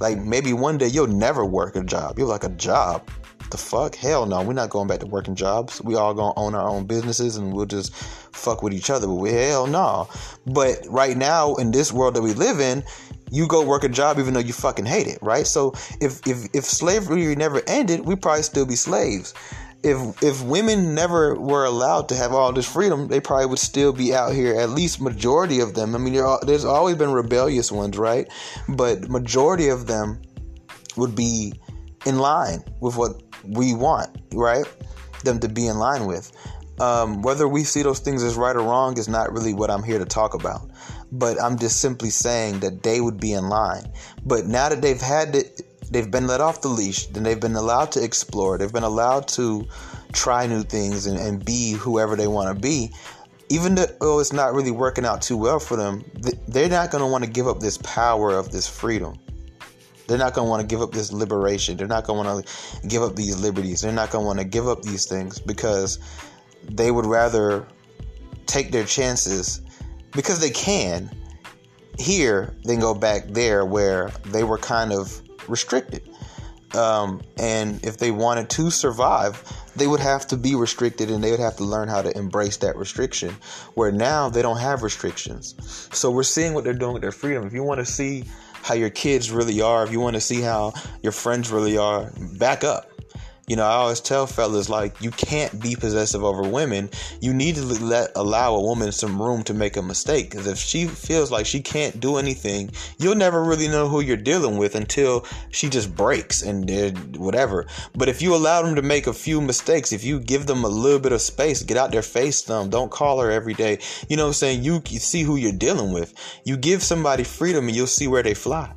like 0.00 0.18
maybe 0.18 0.52
one 0.52 0.78
day 0.78 0.86
you'll 0.86 1.06
never 1.06 1.44
work 1.44 1.76
a 1.76 1.82
job 1.82 2.18
you're 2.18 2.28
like 2.28 2.44
a 2.44 2.50
job 2.50 3.08
the 3.50 3.56
fuck? 3.56 3.94
Hell 3.94 4.26
no. 4.26 4.42
We're 4.42 4.52
not 4.52 4.70
going 4.70 4.88
back 4.88 5.00
to 5.00 5.06
working 5.06 5.34
jobs. 5.34 5.80
We 5.82 5.94
all 5.94 6.14
gonna 6.14 6.34
own 6.36 6.54
our 6.54 6.68
own 6.68 6.86
businesses 6.86 7.36
and 7.36 7.52
we'll 7.52 7.66
just 7.66 7.94
fuck 7.94 8.62
with 8.62 8.72
each 8.72 8.90
other. 8.90 9.06
But 9.06 9.14
we, 9.14 9.32
hell 9.32 9.66
no. 9.66 10.08
But 10.46 10.86
right 10.88 11.16
now 11.16 11.54
in 11.56 11.70
this 11.70 11.92
world 11.92 12.14
that 12.14 12.22
we 12.22 12.32
live 12.34 12.60
in, 12.60 12.82
you 13.30 13.46
go 13.48 13.64
work 13.64 13.84
a 13.84 13.88
job 13.88 14.18
even 14.18 14.34
though 14.34 14.40
you 14.40 14.52
fucking 14.52 14.86
hate 14.86 15.06
it, 15.06 15.18
right? 15.20 15.46
So 15.46 15.72
if 16.00 16.26
if 16.26 16.46
if 16.54 16.64
slavery 16.64 17.34
never 17.34 17.62
ended, 17.66 18.00
we'd 18.00 18.22
probably 18.22 18.42
still 18.42 18.66
be 18.66 18.76
slaves. 18.76 19.34
If 19.82 20.22
if 20.22 20.42
women 20.42 20.94
never 20.94 21.38
were 21.38 21.64
allowed 21.64 22.08
to 22.08 22.16
have 22.16 22.32
all 22.32 22.52
this 22.52 22.70
freedom, 22.70 23.08
they 23.08 23.20
probably 23.20 23.46
would 23.46 23.58
still 23.58 23.92
be 23.92 24.14
out 24.14 24.32
here. 24.32 24.58
At 24.58 24.70
least 24.70 25.00
majority 25.00 25.60
of 25.60 25.74
them. 25.74 25.94
I 25.94 25.98
mean, 25.98 26.14
there's 26.44 26.64
always 26.64 26.96
been 26.96 27.12
rebellious 27.12 27.70
ones, 27.70 27.96
right? 27.96 28.28
But 28.68 29.08
majority 29.08 29.68
of 29.68 29.86
them 29.86 30.20
would 30.96 31.14
be 31.14 31.52
in 32.04 32.18
line 32.18 32.64
with 32.80 32.96
what 32.96 33.22
we 33.44 33.74
want, 33.74 34.16
right? 34.32 34.66
Them 35.24 35.38
to 35.40 35.48
be 35.48 35.66
in 35.66 35.78
line 35.78 36.06
with. 36.06 36.32
Um, 36.78 37.22
whether 37.22 37.48
we 37.48 37.64
see 37.64 37.82
those 37.82 38.00
things 38.00 38.22
as 38.22 38.36
right 38.36 38.54
or 38.54 38.60
wrong 38.60 38.98
is 38.98 39.08
not 39.08 39.32
really 39.32 39.54
what 39.54 39.70
I'm 39.70 39.82
here 39.82 39.98
to 39.98 40.04
talk 40.04 40.34
about. 40.34 40.70
But 41.10 41.40
I'm 41.40 41.58
just 41.58 41.80
simply 41.80 42.10
saying 42.10 42.60
that 42.60 42.82
they 42.82 43.00
would 43.00 43.18
be 43.18 43.32
in 43.32 43.48
line. 43.48 43.90
But 44.24 44.46
now 44.46 44.68
that 44.68 44.82
they've 44.82 45.00
had 45.00 45.34
it, 45.34 45.62
they've 45.90 46.10
been 46.10 46.26
let 46.26 46.40
off 46.40 46.62
the 46.62 46.68
leash, 46.68 47.06
then 47.06 47.22
they've 47.22 47.40
been 47.40 47.56
allowed 47.56 47.92
to 47.92 48.02
explore, 48.02 48.58
they've 48.58 48.72
been 48.72 48.82
allowed 48.82 49.28
to 49.28 49.66
try 50.12 50.46
new 50.46 50.62
things 50.62 51.06
and, 51.06 51.18
and 51.18 51.44
be 51.44 51.72
whoever 51.72 52.16
they 52.16 52.26
want 52.26 52.54
to 52.54 52.60
be. 52.60 52.92
Even 53.48 53.76
though 53.76 54.18
it's 54.18 54.32
not 54.32 54.54
really 54.54 54.72
working 54.72 55.04
out 55.04 55.22
too 55.22 55.36
well 55.36 55.60
for 55.60 55.76
them, 55.76 56.04
they're 56.48 56.68
not 56.68 56.90
going 56.90 57.02
to 57.02 57.06
want 57.06 57.22
to 57.22 57.30
give 57.30 57.46
up 57.46 57.60
this 57.60 57.78
power 57.78 58.36
of 58.36 58.50
this 58.50 58.66
freedom. 58.66 59.16
They're 60.08 60.18
not 60.18 60.34
going 60.34 60.46
to 60.46 60.50
want 60.50 60.62
to 60.62 60.66
give 60.66 60.82
up 60.82 60.92
this 60.92 61.12
liberation. 61.12 61.76
They're 61.76 61.86
not 61.86 62.04
going 62.04 62.22
to 62.22 62.32
want 62.32 62.46
to 62.46 62.88
give 62.88 63.02
up 63.02 63.14
these 63.14 63.38
liberties. 63.38 63.80
They're 63.80 63.92
not 63.92 64.10
going 64.10 64.22
to 64.22 64.26
want 64.26 64.38
to 64.40 64.44
give 64.44 64.68
up 64.68 64.82
these 64.82 65.06
things 65.06 65.38
because 65.38 65.98
they 66.68 66.90
would 66.90 67.06
rather 67.06 67.66
take 68.46 68.72
their 68.72 68.84
chances 68.84 69.60
because 70.12 70.40
they 70.40 70.50
can 70.50 71.10
here 71.98 72.54
than 72.64 72.80
go 72.80 72.94
back 72.94 73.26
there 73.28 73.64
where 73.64 74.10
they 74.26 74.44
were 74.44 74.58
kind 74.58 74.92
of 74.92 75.22
restricted. 75.48 76.08
Um, 76.74 77.22
and 77.38 77.82
if 77.84 77.98
they 77.98 78.10
wanted 78.10 78.50
to 78.50 78.70
survive, 78.70 79.42
they 79.76 79.86
would 79.86 80.00
have 80.00 80.26
to 80.28 80.36
be 80.36 80.54
restricted 80.54 81.10
and 81.10 81.22
they 81.22 81.30
would 81.30 81.40
have 81.40 81.56
to 81.56 81.64
learn 81.64 81.88
how 81.88 82.02
to 82.02 82.16
embrace 82.16 82.58
that 82.58 82.76
restriction. 82.76 83.34
Where 83.74 83.92
now 83.92 84.28
they 84.28 84.42
don't 84.42 84.58
have 84.58 84.82
restrictions. 84.82 85.54
So 85.92 86.10
we're 86.10 86.22
seeing 86.22 86.54
what 86.54 86.64
they're 86.64 86.74
doing 86.74 86.94
with 86.94 87.02
their 87.02 87.12
freedom. 87.12 87.46
If 87.46 87.52
you 87.52 87.62
want 87.62 87.80
to 87.80 87.86
see 87.86 88.24
how 88.62 88.74
your 88.74 88.90
kids 88.90 89.30
really 89.30 89.60
are, 89.60 89.84
if 89.84 89.92
you 89.92 90.00
want 90.00 90.14
to 90.14 90.20
see 90.20 90.40
how 90.40 90.72
your 91.02 91.12
friends 91.12 91.50
really 91.50 91.78
are, 91.78 92.10
back 92.38 92.64
up. 92.64 92.90
You 93.48 93.54
know, 93.54 93.62
I 93.62 93.74
always 93.74 94.00
tell 94.00 94.26
fellas 94.26 94.68
like 94.68 95.00
you 95.00 95.12
can't 95.12 95.62
be 95.62 95.76
possessive 95.76 96.24
over 96.24 96.42
women. 96.42 96.90
You 97.20 97.32
need 97.32 97.54
to 97.54 97.62
let 97.62 98.10
allow 98.16 98.56
a 98.56 98.60
woman 98.60 98.90
some 98.90 99.22
room 99.22 99.44
to 99.44 99.54
make 99.54 99.76
a 99.76 99.82
mistake 99.82 100.30
because 100.30 100.48
if 100.48 100.58
she 100.58 100.88
feels 100.88 101.30
like 101.30 101.46
she 101.46 101.60
can't 101.60 102.00
do 102.00 102.16
anything, 102.16 102.72
you'll 102.98 103.14
never 103.14 103.44
really 103.44 103.68
know 103.68 103.88
who 103.88 104.00
you're 104.00 104.16
dealing 104.16 104.56
with 104.56 104.74
until 104.74 105.24
she 105.52 105.68
just 105.68 105.94
breaks 105.94 106.42
and 106.42 107.16
whatever. 107.16 107.66
But 107.94 108.08
if 108.08 108.20
you 108.20 108.34
allow 108.34 108.62
them 108.62 108.74
to 108.74 108.82
make 108.82 109.06
a 109.06 109.12
few 109.12 109.40
mistakes, 109.40 109.92
if 109.92 110.02
you 110.02 110.18
give 110.18 110.46
them 110.46 110.64
a 110.64 110.68
little 110.68 110.98
bit 110.98 111.12
of 111.12 111.20
space, 111.20 111.62
get 111.62 111.76
out 111.76 111.92
their 111.92 112.02
face 112.02 112.42
them, 112.42 112.68
don't 112.68 112.90
call 112.90 113.20
her 113.20 113.30
every 113.30 113.54
day. 113.54 113.78
You 114.08 114.16
know 114.16 114.24
what 114.24 114.30
I'm 114.30 114.34
saying? 114.34 114.64
You, 114.64 114.82
you 114.88 114.98
see 114.98 115.22
who 115.22 115.36
you're 115.36 115.52
dealing 115.52 115.92
with. 115.92 116.14
You 116.44 116.56
give 116.56 116.82
somebody 116.82 117.22
freedom 117.22 117.68
and 117.68 117.76
you'll 117.76 117.86
see 117.86 118.08
where 118.08 118.24
they 118.24 118.34
fly. 118.34 118.72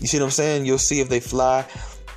You 0.00 0.08
see 0.08 0.18
what 0.18 0.24
I'm 0.24 0.30
saying? 0.32 0.66
You'll 0.66 0.78
see 0.78 0.98
if 0.98 1.08
they 1.08 1.20
fly 1.20 1.64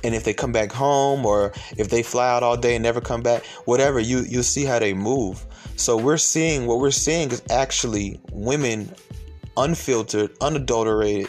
and 0.04 0.14
if 0.14 0.24
they 0.24 0.34
come 0.34 0.52
back 0.52 0.72
home 0.72 1.24
or 1.24 1.52
if 1.76 1.88
they 1.88 2.02
fly 2.02 2.28
out 2.28 2.42
all 2.42 2.56
day 2.56 2.76
and 2.76 2.82
never 2.82 3.00
come 3.00 3.22
back 3.22 3.44
whatever 3.64 4.00
you 4.00 4.20
you'll 4.28 4.42
see 4.42 4.64
how 4.64 4.78
they 4.78 4.94
move. 4.94 5.44
So 5.76 5.96
we're 5.96 6.16
seeing 6.16 6.66
what 6.66 6.78
we're 6.78 6.90
seeing 6.90 7.30
is 7.30 7.42
actually 7.50 8.20
women 8.32 8.94
unfiltered 9.56 10.30
unadulterated 10.40 11.28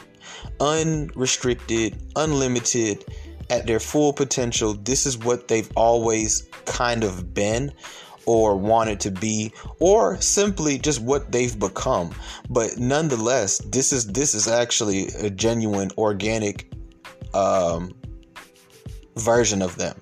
unrestricted 0.60 2.02
unlimited 2.16 3.06
at 3.50 3.66
their 3.66 3.80
full 3.80 4.12
potential. 4.12 4.74
This 4.74 5.06
is 5.06 5.18
what 5.18 5.48
they've 5.48 5.70
always 5.76 6.48
kind 6.66 7.04
of 7.04 7.34
been 7.34 7.72
or 8.26 8.58
wanted 8.58 9.00
to 9.00 9.10
be 9.10 9.54
or 9.80 10.20
simply 10.20 10.78
just 10.78 11.02
what 11.02 11.32
they've 11.32 11.58
become. 11.58 12.14
But 12.50 12.78
nonetheless 12.78 13.60
this 13.60 13.94
is 13.94 14.08
this 14.08 14.36
is 14.36 14.48
actually 14.48 15.08
a 15.20 15.30
genuine 15.30 15.92
organic 15.98 16.72
um 17.34 17.94
version 19.18 19.62
of 19.62 19.78
them. 19.78 20.00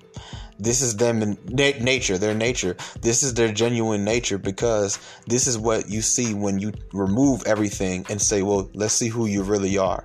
This 0.58 0.80
is 0.80 0.96
them 0.96 1.22
in 1.22 1.38
na- 1.48 1.82
nature, 1.82 2.16
their 2.16 2.34
nature. 2.34 2.76
This 3.02 3.22
is 3.22 3.34
their 3.34 3.52
genuine 3.52 4.04
nature 4.04 4.38
because 4.38 4.98
this 5.26 5.46
is 5.46 5.58
what 5.58 5.90
you 5.90 6.00
see 6.00 6.32
when 6.32 6.58
you 6.58 6.72
remove 6.92 7.42
everything 7.46 8.06
and 8.08 8.20
say, 8.20 8.42
well, 8.42 8.70
let's 8.74 8.94
see 8.94 9.08
who 9.08 9.26
you 9.26 9.42
really 9.42 9.76
are. 9.76 10.04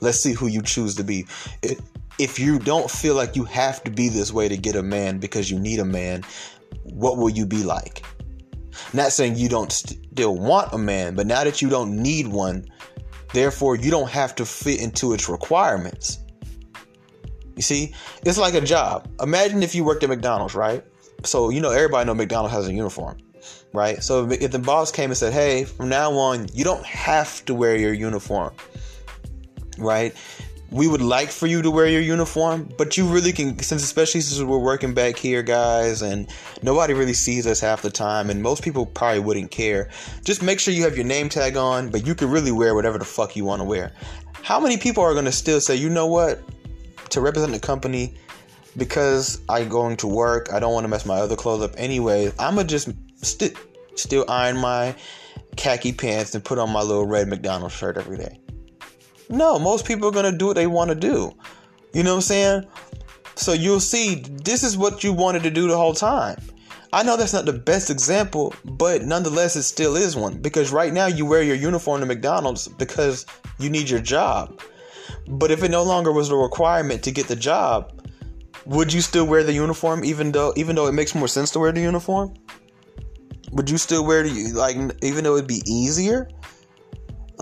Let's 0.00 0.18
see 0.18 0.32
who 0.32 0.48
you 0.48 0.62
choose 0.62 0.96
to 0.96 1.04
be. 1.04 1.26
It, 1.62 1.80
if 2.18 2.38
you 2.38 2.58
don't 2.58 2.90
feel 2.90 3.14
like 3.14 3.36
you 3.36 3.44
have 3.44 3.82
to 3.84 3.90
be 3.90 4.08
this 4.08 4.32
way 4.32 4.48
to 4.48 4.56
get 4.56 4.74
a 4.74 4.82
man 4.82 5.18
because 5.18 5.50
you 5.50 5.58
need 5.58 5.78
a 5.78 5.84
man, 5.84 6.24
what 6.82 7.16
will 7.16 7.30
you 7.30 7.46
be 7.46 7.62
like? 7.62 8.04
Not 8.92 9.12
saying 9.12 9.36
you 9.36 9.48
don't 9.48 9.70
still 9.70 10.36
want 10.36 10.72
a 10.72 10.78
man, 10.78 11.14
but 11.14 11.26
now 11.26 11.44
that 11.44 11.62
you 11.62 11.68
don't 11.68 11.96
need 11.96 12.26
one, 12.26 12.66
Therefore, 13.32 13.76
you 13.76 13.90
don't 13.90 14.10
have 14.10 14.34
to 14.36 14.44
fit 14.44 14.80
into 14.80 15.14
its 15.14 15.28
requirements. 15.28 16.18
You 17.56 17.62
see, 17.62 17.94
it's 18.24 18.38
like 18.38 18.54
a 18.54 18.60
job. 18.60 19.08
Imagine 19.20 19.62
if 19.62 19.74
you 19.74 19.84
worked 19.84 20.02
at 20.02 20.08
McDonald's, 20.08 20.54
right? 20.54 20.84
So 21.24 21.50
you 21.50 21.60
know 21.60 21.70
everybody 21.70 22.06
know 22.06 22.14
McDonald's 22.14 22.54
has 22.54 22.66
a 22.66 22.72
uniform, 22.72 23.18
right? 23.72 24.02
So 24.02 24.28
if 24.30 24.50
the 24.50 24.58
boss 24.58 24.90
came 24.90 25.10
and 25.10 25.16
said, 25.16 25.32
"Hey, 25.32 25.64
from 25.64 25.88
now 25.88 26.12
on, 26.12 26.48
you 26.52 26.64
don't 26.64 26.84
have 26.84 27.44
to 27.44 27.54
wear 27.54 27.76
your 27.76 27.92
uniform," 27.92 28.52
right? 29.78 30.14
we 30.72 30.88
would 30.88 31.02
like 31.02 31.30
for 31.30 31.46
you 31.46 31.60
to 31.60 31.70
wear 31.70 31.86
your 31.86 32.00
uniform, 32.00 32.66
but 32.78 32.96
you 32.96 33.06
really 33.06 33.30
can, 33.30 33.58
since 33.58 33.84
especially 33.84 34.22
since 34.22 34.42
we're 34.42 34.56
working 34.56 34.94
back 34.94 35.16
here, 35.16 35.42
guys, 35.42 36.00
and 36.00 36.26
nobody 36.62 36.94
really 36.94 37.12
sees 37.12 37.46
us 37.46 37.60
half 37.60 37.82
the 37.82 37.90
time, 37.90 38.30
and 38.30 38.42
most 38.42 38.62
people 38.62 38.86
probably 38.86 39.20
wouldn't 39.20 39.50
care. 39.50 39.90
Just 40.24 40.42
make 40.42 40.58
sure 40.58 40.72
you 40.72 40.82
have 40.84 40.96
your 40.96 41.04
name 41.04 41.28
tag 41.28 41.58
on, 41.58 41.90
but 41.90 42.06
you 42.06 42.14
can 42.14 42.30
really 42.30 42.52
wear 42.52 42.74
whatever 42.74 42.96
the 42.96 43.04
fuck 43.04 43.36
you 43.36 43.44
want 43.44 43.60
to 43.60 43.64
wear. 43.64 43.92
How 44.40 44.58
many 44.58 44.78
people 44.78 45.04
are 45.04 45.12
going 45.12 45.26
to 45.26 45.32
still 45.32 45.60
say, 45.60 45.76
you 45.76 45.90
know 45.90 46.06
what, 46.06 46.42
to 47.12 47.20
represent 47.20 47.52
the 47.52 47.60
company, 47.60 48.14
because 48.76 49.40
I'm 49.48 49.68
going 49.68 49.96
to 49.98 50.06
work, 50.06 50.52
I 50.52 50.58
don't 50.58 50.72
want 50.72 50.84
to 50.84 50.88
mess 50.88 51.06
my 51.06 51.16
other 51.16 51.36
clothes 51.36 51.62
up 51.62 51.74
anyway, 51.76 52.32
I'm 52.38 52.54
going 52.54 52.66
to 52.66 52.70
just 52.70 52.90
st- 53.22 53.56
still 53.94 54.24
iron 54.28 54.56
my 54.56 54.94
khaki 55.56 55.92
pants 55.92 56.34
and 56.34 56.44
put 56.44 56.58
on 56.58 56.70
my 56.70 56.80
little 56.80 57.06
red 57.06 57.28
McDonald's 57.28 57.74
shirt 57.74 57.96
every 57.96 58.16
day. 58.16 58.40
No, 59.28 59.58
most 59.58 59.86
people 59.86 60.08
are 60.08 60.22
to 60.22 60.36
do 60.36 60.46
what 60.46 60.56
they 60.56 60.66
want 60.66 60.88
to 60.90 60.94
do. 60.94 61.32
You 61.92 62.02
know 62.02 62.10
what 62.10 62.16
I'm 62.16 62.22
saying? 62.22 62.66
So 63.34 63.52
you'll 63.52 63.80
see, 63.80 64.16
this 64.44 64.62
is 64.62 64.76
what 64.76 65.04
you 65.04 65.12
wanted 65.12 65.42
to 65.44 65.50
do 65.50 65.68
the 65.68 65.76
whole 65.76 65.94
time. 65.94 66.36
I 66.94 67.02
know 67.02 67.16
that's 67.16 67.32
not 67.32 67.46
the 67.46 67.52
best 67.54 67.88
example, 67.88 68.54
but 68.64 69.02
nonetheless, 69.02 69.56
it 69.56 69.62
still 69.62 69.96
is 69.96 70.14
one. 70.14 70.40
Because 70.42 70.72
right 70.72 70.92
now, 70.92 71.06
you 71.06 71.24
wear 71.24 71.42
your 71.42 71.56
uniform 71.56 72.00
to 72.00 72.06
McDonald's 72.06 72.68
because 72.68 73.24
you 73.58 73.70
need 73.70 73.88
your 73.88 74.00
job. 74.00 74.60
But 75.28 75.50
if 75.50 75.62
it 75.62 75.70
no 75.70 75.82
longer 75.82 76.12
was 76.12 76.30
a 76.30 76.36
requirement 76.36 77.02
to 77.04 77.10
get 77.10 77.28
the 77.28 77.36
job, 77.36 78.00
would 78.66 78.92
you 78.92 79.00
still 79.00 79.26
wear 79.26 79.42
the 79.42 79.52
uniform 79.52 80.04
even 80.04 80.32
though 80.32 80.52
even 80.56 80.76
though 80.76 80.86
it 80.86 80.92
makes 80.92 81.14
more 81.14 81.28
sense 81.28 81.50
to 81.52 81.58
wear 81.58 81.72
the 81.72 81.80
uniform? 81.80 82.34
Would 83.52 83.68
you 83.68 83.78
still 83.78 84.04
wear 84.04 84.22
the 84.22 84.52
like 84.52 84.76
even 85.02 85.24
though 85.24 85.36
it'd 85.36 85.48
be 85.48 85.62
easier? 85.66 86.28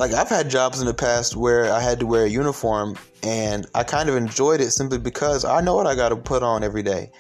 like 0.01 0.15
I've 0.15 0.31
had 0.31 0.49
jobs 0.49 0.81
in 0.81 0.87
the 0.87 0.95
past 0.95 1.37
where 1.37 1.71
I 1.71 1.79
had 1.79 2.01
to 2.01 2.07
wear 2.07 2.25
a 2.25 2.29
uniform 2.29 2.97
and 3.23 3.67
I 3.75 3.85
kind 3.85 4.09
of 4.09 4.17
enjoyed 4.17 4.63
it 4.63 4.71
simply 4.71 4.99
because 4.99 5.45
I 5.45 5.61
know 5.61 5.77
what 5.77 5.87
I 5.87 5.95
got 5.95 6.09
to 6.09 6.17
put 6.17 6.43
on 6.43 6.65
every 6.65 6.83
day. 6.83 7.11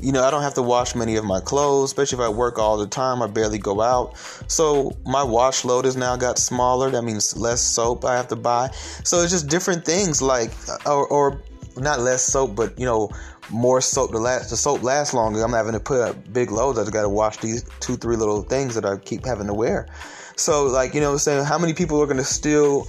You 0.00 0.12
know, 0.12 0.22
I 0.22 0.30
don't 0.30 0.42
have 0.42 0.54
to 0.54 0.62
wash 0.62 0.94
many 0.94 1.16
of 1.16 1.24
my 1.24 1.40
clothes, 1.40 1.90
especially 1.90 2.18
if 2.18 2.24
I 2.24 2.28
work 2.28 2.58
all 2.58 2.76
the 2.76 2.86
time. 2.86 3.22
I 3.22 3.26
barely 3.26 3.58
go 3.58 3.80
out. 3.80 4.16
So 4.46 4.96
my 5.04 5.22
wash 5.22 5.64
load 5.64 5.84
has 5.84 5.96
now 5.96 6.16
got 6.16 6.38
smaller. 6.38 6.90
That 6.90 7.02
means 7.02 7.36
less 7.36 7.60
soap 7.60 8.04
I 8.04 8.16
have 8.16 8.28
to 8.28 8.36
buy. 8.36 8.70
So 9.04 9.20
it's 9.20 9.32
just 9.32 9.48
different 9.48 9.84
things 9.84 10.22
like, 10.22 10.52
or, 10.86 11.06
or 11.08 11.42
not 11.76 12.00
less 12.00 12.22
soap, 12.22 12.54
but 12.54 12.78
you 12.78 12.86
know, 12.86 13.10
more 13.50 13.80
soap 13.80 14.12
to 14.12 14.18
last. 14.18 14.50
The 14.50 14.56
soap 14.56 14.82
lasts 14.82 15.14
longer. 15.14 15.42
I'm 15.42 15.52
having 15.52 15.72
to 15.72 15.80
put 15.80 16.00
up 16.00 16.32
big 16.32 16.50
loads. 16.50 16.78
I've 16.78 16.92
got 16.92 17.02
to 17.02 17.08
wash 17.08 17.38
these 17.38 17.64
two, 17.80 17.96
three 17.96 18.16
little 18.16 18.42
things 18.42 18.74
that 18.74 18.84
I 18.84 18.96
keep 18.98 19.24
having 19.24 19.46
to 19.46 19.54
wear. 19.54 19.88
So, 20.36 20.66
like, 20.66 20.94
you 20.94 21.00
know 21.00 21.12
I'm 21.12 21.18
saying? 21.18 21.44
How 21.44 21.58
many 21.58 21.74
people 21.74 22.00
are 22.00 22.06
going 22.06 22.18
to 22.18 22.24
still 22.24 22.86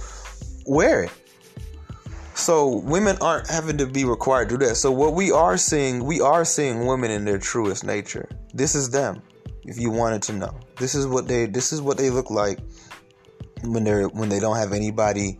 wear 0.66 1.04
it? 1.04 1.12
So, 2.40 2.78
women 2.78 3.18
aren't 3.20 3.50
having 3.50 3.76
to 3.76 3.86
be 3.86 4.06
required 4.06 4.48
to 4.48 4.56
do 4.56 4.66
that. 4.66 4.76
So, 4.76 4.90
what 4.90 5.12
we 5.12 5.30
are 5.30 5.58
seeing, 5.58 6.04
we 6.06 6.22
are 6.22 6.46
seeing 6.46 6.86
women 6.86 7.10
in 7.10 7.26
their 7.26 7.38
truest 7.38 7.84
nature. 7.84 8.26
This 8.54 8.74
is 8.74 8.88
them, 8.88 9.20
if 9.64 9.78
you 9.78 9.90
wanted 9.90 10.22
to 10.22 10.32
know. 10.32 10.58
This 10.78 10.94
is 10.94 11.06
what 11.06 11.28
they 11.28 11.44
this 11.44 11.70
is 11.70 11.82
what 11.82 11.98
they 11.98 12.08
look 12.08 12.30
like 12.30 12.58
when 13.62 13.84
they're 13.84 14.08
when 14.08 14.30
they 14.30 14.40
don't 14.40 14.56
have 14.56 14.72
anybody 14.72 15.38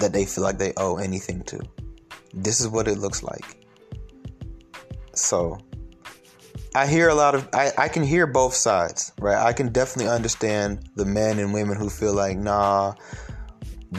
that 0.00 0.12
they 0.12 0.26
feel 0.26 0.42
like 0.42 0.58
they 0.58 0.72
owe 0.76 0.96
anything 0.96 1.44
to. 1.44 1.60
This 2.32 2.60
is 2.60 2.66
what 2.66 2.88
it 2.88 2.98
looks 2.98 3.22
like. 3.22 3.64
So, 5.12 5.58
I 6.74 6.88
hear 6.88 7.10
a 7.10 7.14
lot 7.14 7.36
of 7.36 7.48
I, 7.52 7.70
I 7.78 7.88
can 7.88 8.02
hear 8.02 8.26
both 8.26 8.54
sides, 8.54 9.12
right? 9.20 9.38
I 9.38 9.52
can 9.52 9.70
definitely 9.70 10.10
understand 10.10 10.90
the 10.96 11.04
men 11.04 11.38
and 11.38 11.54
women 11.54 11.76
who 11.76 11.88
feel 11.88 12.12
like, 12.12 12.36
nah, 12.36 12.94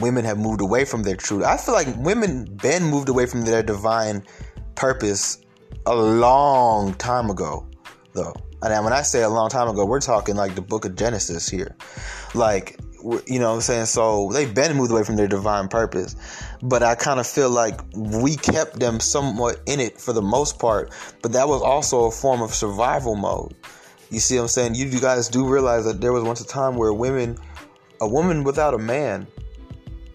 women 0.00 0.24
have 0.24 0.38
moved 0.38 0.60
away 0.60 0.84
from 0.84 1.02
their 1.02 1.16
truth. 1.16 1.44
I 1.44 1.56
feel 1.56 1.74
like 1.74 1.88
women 1.96 2.44
been 2.44 2.84
moved 2.84 3.08
away 3.08 3.26
from 3.26 3.42
their 3.42 3.62
divine 3.62 4.24
purpose 4.74 5.38
a 5.86 5.94
long 5.94 6.94
time 6.94 7.30
ago, 7.30 7.66
though. 8.12 8.34
And 8.62 8.84
when 8.84 8.92
I 8.92 9.02
say 9.02 9.22
a 9.22 9.28
long 9.28 9.48
time 9.48 9.68
ago, 9.68 9.84
we're 9.84 10.00
talking 10.00 10.34
like 10.34 10.54
the 10.54 10.62
book 10.62 10.84
of 10.84 10.96
Genesis 10.96 11.48
here. 11.48 11.76
Like 12.34 12.78
you 13.26 13.38
know 13.38 13.50
what 13.50 13.56
I'm 13.56 13.60
saying? 13.60 13.86
So 13.86 14.30
they've 14.32 14.52
been 14.52 14.76
moved 14.76 14.90
away 14.90 15.04
from 15.04 15.16
their 15.16 15.28
divine 15.28 15.68
purpose. 15.68 16.16
But 16.62 16.82
I 16.82 16.94
kind 16.94 17.20
of 17.20 17.26
feel 17.26 17.50
like 17.50 17.80
we 17.94 18.36
kept 18.36 18.80
them 18.80 19.00
somewhat 19.00 19.60
in 19.66 19.80
it 19.80 20.00
for 20.00 20.12
the 20.12 20.22
most 20.22 20.58
part. 20.58 20.92
But 21.22 21.32
that 21.32 21.48
was 21.48 21.62
also 21.62 22.04
a 22.04 22.10
form 22.10 22.42
of 22.42 22.54
survival 22.54 23.14
mode. 23.14 23.54
You 24.10 24.20
see 24.20 24.36
what 24.36 24.42
I'm 24.42 24.48
saying? 24.48 24.74
You, 24.74 24.86
you 24.86 25.00
guys 25.00 25.28
do 25.28 25.46
realize 25.46 25.84
that 25.84 26.00
there 26.00 26.12
was 26.12 26.22
once 26.24 26.40
a 26.40 26.46
time 26.46 26.76
where 26.76 26.92
women, 26.92 27.38
a 28.00 28.08
woman 28.08 28.44
without 28.44 28.74
a 28.74 28.78
man, 28.78 29.26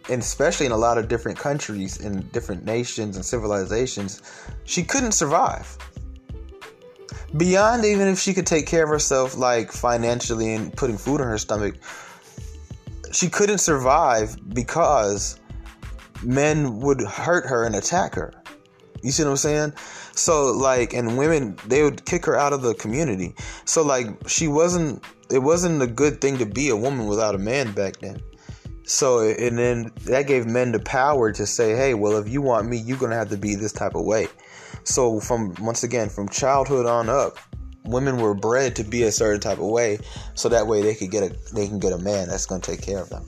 and 0.09 0.21
especially 0.21 0.65
in 0.65 0.71
a 0.71 0.77
lot 0.77 0.97
of 0.97 1.07
different 1.07 1.37
countries 1.37 1.99
in 1.99 2.21
different 2.29 2.65
nations 2.65 3.15
and 3.15 3.25
civilizations, 3.25 4.21
she 4.63 4.83
couldn't 4.83 5.13
survive. 5.13 5.77
Beyond 7.37 7.85
even 7.85 8.07
if 8.07 8.19
she 8.19 8.33
could 8.33 8.47
take 8.47 8.67
care 8.67 8.83
of 8.83 8.89
herself, 8.89 9.37
like 9.37 9.71
financially 9.71 10.53
and 10.53 10.75
putting 10.75 10.97
food 10.97 11.21
in 11.21 11.27
her 11.27 11.37
stomach, 11.37 11.75
she 13.11 13.29
couldn't 13.29 13.59
survive 13.59 14.37
because 14.53 15.39
men 16.23 16.79
would 16.79 17.01
hurt 17.01 17.45
her 17.45 17.65
and 17.65 17.75
attack 17.75 18.15
her. 18.15 18.33
You 19.01 19.11
see 19.11 19.23
what 19.23 19.31
I'm 19.31 19.37
saying? 19.37 19.73
So 20.13 20.51
like, 20.51 20.93
and 20.93 21.17
women 21.17 21.57
they 21.65 21.83
would 21.83 22.05
kick 22.05 22.25
her 22.25 22.35
out 22.35 22.53
of 22.53 22.61
the 22.61 22.73
community. 22.73 23.33
So 23.65 23.81
like, 23.83 24.07
she 24.27 24.47
wasn't. 24.47 25.03
It 25.29 25.39
wasn't 25.39 25.81
a 25.81 25.87
good 25.87 26.19
thing 26.19 26.37
to 26.39 26.45
be 26.45 26.67
a 26.67 26.75
woman 26.75 27.07
without 27.07 27.35
a 27.35 27.37
man 27.37 27.71
back 27.71 27.99
then. 28.01 28.21
So 28.91 29.21
and 29.21 29.58
then 29.58 29.89
that 30.01 30.27
gave 30.27 30.45
men 30.45 30.73
the 30.73 30.80
power 30.80 31.32
to 31.32 31.45
say, 31.45 31.77
hey, 31.77 31.93
well, 31.93 32.17
if 32.17 32.27
you 32.27 32.41
want 32.41 32.67
me, 32.67 32.75
you're 32.75 32.97
gonna 32.97 33.15
have 33.15 33.30
to 33.30 33.38
be 33.38 33.56
this 33.56 33.71
type 33.71 33.95
of 33.95 34.04
way. 34.04 34.27
So 34.84 35.21
from 35.21 35.56
once 35.62 35.84
again, 35.84 36.10
from 36.10 36.27
childhood 36.27 36.86
on 36.86 37.08
up, 37.08 37.38
women 37.86 38.17
were 38.17 38.34
bred 38.34 38.75
to 38.75 38.84
be 38.84 39.04
a 39.04 39.12
certain 39.13 39.39
type 39.39 39.60
of 39.60 39.65
way, 39.65 39.99
so 40.34 40.49
that 40.49 40.67
way 40.67 40.82
they 40.82 40.93
could 40.93 41.10
get 41.10 41.23
a 41.23 41.54
they 41.54 41.69
can 41.69 41.80
get 41.80 41.93
a 41.93 41.97
man 41.97 42.27
that's 42.27 42.45
going 42.45 42.60
to 42.60 42.71
take 42.71 42.82
care 42.82 42.99
of 42.99 43.08
them. 43.10 43.25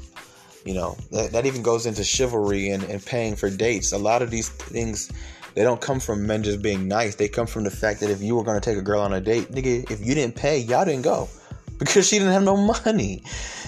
You 0.65 0.73
know 0.73 0.97
that, 1.11 1.31
that 1.31 1.45
even 1.45 1.63
goes 1.63 1.85
into 1.85 2.03
chivalry 2.03 2.69
and, 2.69 2.83
and 2.83 3.03
paying 3.03 3.37
for 3.37 3.49
dates. 3.49 3.93
A 3.93 3.97
lot 3.97 4.21
of 4.21 4.31
these 4.31 4.49
things 4.49 5.13
they 5.55 5.63
don't 5.63 5.79
come 5.79 6.01
from 6.01 6.27
men 6.27 6.43
just 6.43 6.61
being 6.61 6.89
nice. 6.89 7.15
They 7.15 7.29
come 7.29 7.47
from 7.47 7.63
the 7.63 7.71
fact 7.71 8.01
that 8.01 8.09
if 8.09 8.21
you 8.21 8.35
were 8.35 8.43
going 8.43 8.59
to 8.59 8.69
take 8.69 8.77
a 8.77 8.81
girl 8.81 8.99
on 8.99 9.13
a 9.13 9.21
date, 9.21 9.49
nigga, 9.49 9.89
if 9.89 10.05
you 10.05 10.13
didn't 10.13 10.35
pay, 10.35 10.57
y'all 10.57 10.83
didn't 10.83 11.03
go 11.03 11.29
because 11.79 12.07
she 12.07 12.17
didn't 12.19 12.33
have 12.33 12.43
no 12.43 12.57
money. 12.57 13.23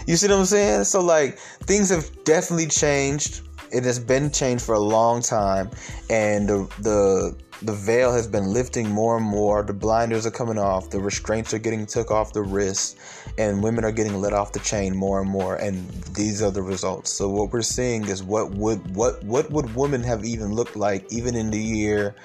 You 0.08 0.16
see 0.16 0.28
what 0.28 0.40
I'm 0.40 0.46
saying? 0.46 0.84
So 0.86 1.02
like 1.02 1.38
things 1.38 1.90
have 1.90 2.24
definitely 2.24 2.68
changed. 2.68 3.42
It 3.72 3.84
has 3.84 4.00
been 4.00 4.32
changed 4.32 4.64
for 4.64 4.76
a 4.76 4.80
long 4.80 5.22
time, 5.22 5.72
and 6.10 6.48
the 6.48 6.70
the 6.80 7.36
the 7.62 7.74
veil 7.74 8.12
has 8.12 8.28
been 8.28 8.54
lifting 8.54 8.90
more 8.90 9.18
and 9.18 9.26
more. 9.26 9.64
The 9.64 9.74
blinders 9.74 10.26
are 10.26 10.32
coming 10.32 10.58
off. 10.58 10.90
The 10.90 11.00
restraints 11.00 11.54
are 11.54 11.60
getting 11.60 11.86
took 11.86 12.12
off 12.12 12.34
the 12.34 12.42
wrists, 12.42 12.96
and 13.38 13.64
women 13.64 13.84
are 13.84 13.92
getting 13.92 14.22
let 14.22 14.34
off 14.34 14.52
the 14.52 14.60
chain 14.60 14.96
more 14.96 15.22
and 15.22 15.30
more. 15.30 15.56
And 15.56 15.90
these 16.16 16.42
are 16.42 16.52
the 16.52 16.62
results. 16.62 17.12
So 17.12 17.30
what 17.30 17.52
we're 17.52 17.62
seeing 17.62 18.08
is 18.08 18.24
what 18.24 18.52
would 18.52 18.96
what 18.96 19.24
what 19.24 19.50
would 19.52 19.76
women 19.76 20.04
have 20.04 20.24
even 20.24 20.54
looked 20.54 20.76
like 20.76 21.12
even 21.12 21.36
in 21.36 21.50
the 21.50 21.62
year 21.62 22.16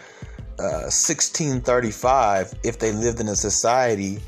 uh, 0.59 0.93
1635 0.93 2.55
if 2.65 2.79
they 2.79 2.93
lived 2.93 3.21
in 3.21 3.29
a 3.29 3.37
society 3.37 4.21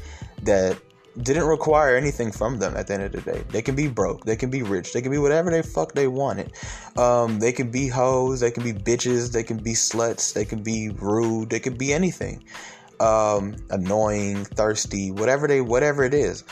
that 0.43 0.79
didn't 1.21 1.45
require 1.45 1.97
anything 1.97 2.33
from 2.33 2.59
them 2.59 2.77
at 2.77 2.87
the 2.87 2.95
end 2.95 3.03
of 3.03 3.13
the 3.13 3.21
day. 3.21 3.45
They 3.51 3.63
can 3.63 3.75
be 3.75 3.89
broke, 3.89 4.25
they 4.25 4.37
can 4.37 4.51
be 4.51 4.63
rich, 4.63 4.93
they 4.93 5.03
can 5.03 5.11
be 5.11 5.19
whatever 5.19 5.51
they 5.51 5.63
fuck 5.63 5.93
they 5.93 6.09
wanted. 6.09 6.53
Um, 6.97 7.39
they 7.39 7.53
can 7.53 7.71
be 7.71 7.89
hoes, 7.89 8.41
they 8.41 8.51
can 8.51 8.63
be 8.63 8.73
bitches, 8.73 9.33
they 9.33 9.43
can 9.43 9.59
be 9.59 9.73
sluts, 9.73 10.33
they 10.33 10.45
can 10.45 10.63
be 10.63 10.91
rude, 10.91 11.51
they 11.51 11.61
can 11.61 11.77
be 11.77 11.93
anything. 11.93 12.45
Um, 13.01 13.57
annoying, 13.71 14.45
thirsty, 14.45 15.11
whatever 15.11 15.49
they 15.49 15.61
whatever 15.61 16.05
it 16.05 16.15
is. 16.15 16.45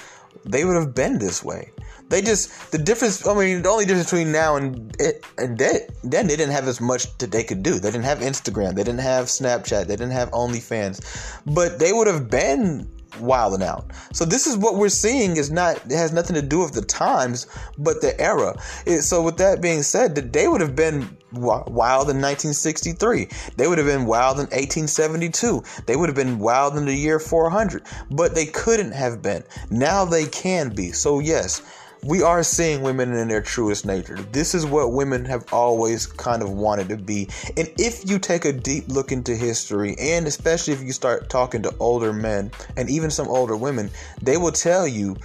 They 0.45 0.65
would 0.65 0.77
have 0.77 0.95
been 0.95 1.19
this 1.19 1.45
way. 1.45 1.71
They 2.09 2.23
just 2.23 2.73
the 2.73 2.79
difference. 2.79 3.27
I 3.27 3.35
mean, 3.35 3.63
the 3.63 3.69
only 3.69 3.85
difference 3.85 4.11
between 4.11 4.33
now 4.33 4.57
and 4.57 4.95
it 4.99 5.25
and 5.39 5.57
then, 5.57 5.81
then 6.03 6.27
they 6.27 6.35
didn't 6.37 6.53
have 6.53 6.67
as 6.67 6.81
much 6.81 7.17
that 7.19 7.31
they 7.31 7.45
could 7.45 7.63
do. 7.63 7.79
They 7.79 7.91
didn't 7.91 8.05
have 8.05 8.19
Instagram. 8.19 8.75
They 8.75 8.83
didn't 8.83 9.01
have 9.01 9.27
Snapchat. 9.27 9.87
They 9.87 9.95
didn't 9.95 10.11
have 10.11 10.31
OnlyFans. 10.33 11.01
But 11.47 11.79
they 11.79 11.93
would 11.93 12.09
have 12.09 12.29
been 12.29 12.89
wilding 13.19 13.67
out. 13.67 13.91
So 14.13 14.25
this 14.25 14.47
is 14.47 14.57
what 14.57 14.77
we're 14.77 14.89
seeing 14.89 15.37
is 15.37 15.51
not 15.51 15.77
it 15.87 15.93
has 15.93 16.13
nothing 16.13 16.35
to 16.35 16.43
do 16.43 16.61
with 16.61 16.73
the 16.73 16.83
times, 16.83 17.47
but 17.79 18.01
the 18.01 18.19
era. 18.21 18.57
It, 18.87 19.03
so 19.03 19.23
with 19.23 19.39
that 19.39 19.61
being 19.61 19.83
said, 19.83 20.15
they 20.15 20.49
would 20.49 20.61
have 20.61 20.77
been 20.77 21.17
wild 21.33 22.11
in 22.11 22.21
1963. 22.21 23.29
They 23.57 23.67
would 23.67 23.79
have 23.79 23.87
been 23.87 24.07
wild 24.07 24.39
in 24.39 24.47
1872. 24.47 25.63
They 25.87 25.97
would 25.97 26.09
have 26.09 26.17
been 26.17 26.39
wild 26.39 26.77
in 26.77 26.87
the 26.87 26.95
year 26.95 27.19
400, 27.19 27.83
but 28.11 28.35
they 28.35 28.47
couldn't 28.47 28.93
have 28.93 29.23
been. 29.23 29.45
Now 29.71 30.05
they 30.05 30.27
can 30.27 30.71
be. 30.71 30.93
So 30.93 31.19
yes, 31.19 31.63
we 32.03 32.23
are 32.23 32.43
seeing 32.43 32.83
women 32.83 33.13
in 33.13 33.29
their 33.29 33.43
truest 33.43 33.85
nature. 33.85 34.17
This 34.33 34.55
is 34.55 34.65
what 34.65 34.93
women 34.93 35.25
have 35.27 35.53
always 35.53 36.07
kind 36.07 36.43
of 36.43 36.51
wanted 36.51 36.89
to 36.89 36.97
be. 36.97 37.29
And 37.57 37.71
if 37.79 38.09
you 38.09 38.19
take 38.19 38.45
a 38.45 38.53
deep 38.53 38.89
look 38.89 39.13
into 39.13 39.37
history, 39.37 39.97
and 39.99 40.27
especially 40.27 40.73
if 40.73 40.83
you 40.83 40.93
start 40.93 41.29
talking 41.29 41.63
to 41.63 41.75
older 41.79 42.13
men 42.13 42.51
and 42.77 42.89
even 42.89 43.11
some 43.11 43.29
older 43.29 43.57
women, 43.57 43.91
they 44.23 44.39
will 44.39 44.53
tell 44.53 44.89
you 44.89 45.17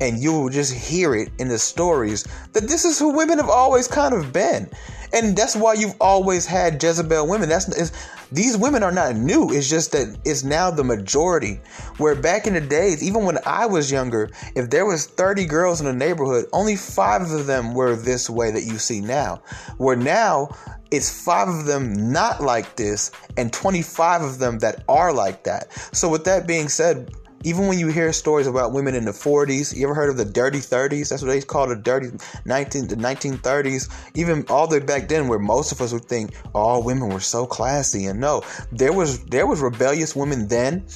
and 0.00 0.18
you 0.18 0.32
will 0.32 0.48
just 0.48 0.72
hear 0.72 1.14
it 1.14 1.30
in 1.38 1.48
the 1.48 1.58
stories 1.58 2.26
that 2.52 2.68
this 2.68 2.84
is 2.84 2.98
who 2.98 3.14
women 3.14 3.38
have 3.38 3.50
always 3.50 3.86
kind 3.86 4.14
of 4.14 4.32
been. 4.32 4.70
And 5.12 5.36
that's 5.36 5.56
why 5.56 5.74
you've 5.74 5.96
always 6.00 6.46
had 6.46 6.82
Jezebel 6.82 7.28
women. 7.28 7.48
That's 7.48 7.92
these 8.32 8.56
women 8.56 8.82
are 8.82 8.92
not 8.92 9.16
new. 9.16 9.50
It's 9.52 9.68
just 9.68 9.92
that 9.92 10.16
it's 10.24 10.44
now 10.44 10.70
the 10.70 10.84
majority. 10.84 11.60
Where 11.96 12.14
back 12.14 12.46
in 12.46 12.54
the 12.54 12.60
days, 12.60 13.02
even 13.02 13.24
when 13.24 13.38
I 13.44 13.66
was 13.66 13.90
younger, 13.90 14.30
if 14.54 14.70
there 14.70 14.86
was 14.86 15.06
30 15.06 15.46
girls 15.46 15.80
in 15.80 15.86
the 15.86 15.92
neighborhood, 15.92 16.46
only 16.52 16.76
five 16.76 17.22
of 17.22 17.46
them 17.46 17.74
were 17.74 17.96
this 17.96 18.30
way 18.30 18.52
that 18.52 18.62
you 18.62 18.78
see 18.78 19.00
now. 19.00 19.42
Where 19.78 19.96
now 19.96 20.50
it's 20.90 21.24
five 21.24 21.48
of 21.48 21.66
them 21.66 22.12
not 22.12 22.40
like 22.40 22.76
this 22.76 23.10
and 23.36 23.52
25 23.52 24.22
of 24.22 24.38
them 24.38 24.58
that 24.60 24.84
are 24.88 25.12
like 25.12 25.44
that. 25.44 25.72
So 25.94 26.08
with 26.08 26.24
that 26.24 26.46
being 26.46 26.68
said, 26.68 27.12
even 27.42 27.66
when 27.66 27.78
you 27.78 27.88
hear 27.88 28.12
stories 28.12 28.46
about 28.46 28.72
women 28.72 28.94
in 28.94 29.04
the 29.04 29.12
40s, 29.12 29.74
you 29.74 29.84
ever 29.84 29.94
heard 29.94 30.10
of 30.10 30.16
the 30.16 30.24
dirty 30.24 30.58
30s? 30.58 31.08
That's 31.08 31.22
what 31.22 31.28
they 31.28 31.40
call 31.40 31.68
the 31.68 31.76
dirty 31.76 32.08
19 32.44 32.88
the 32.88 32.96
1930s. 32.96 33.88
Even 34.14 34.44
all 34.48 34.66
the 34.66 34.78
way 34.78 34.84
back 34.84 35.08
then, 35.08 35.28
where 35.28 35.38
most 35.38 35.72
of 35.72 35.80
us 35.80 35.92
would 35.92 36.04
think 36.04 36.34
all 36.54 36.82
women 36.82 37.08
were 37.08 37.20
so 37.20 37.46
classy, 37.46 38.06
and 38.06 38.20
no, 38.20 38.42
there 38.72 38.92
was 38.92 39.24
there 39.24 39.46
was 39.46 39.60
rebellious 39.60 40.14
women 40.14 40.48
then. 40.48 40.86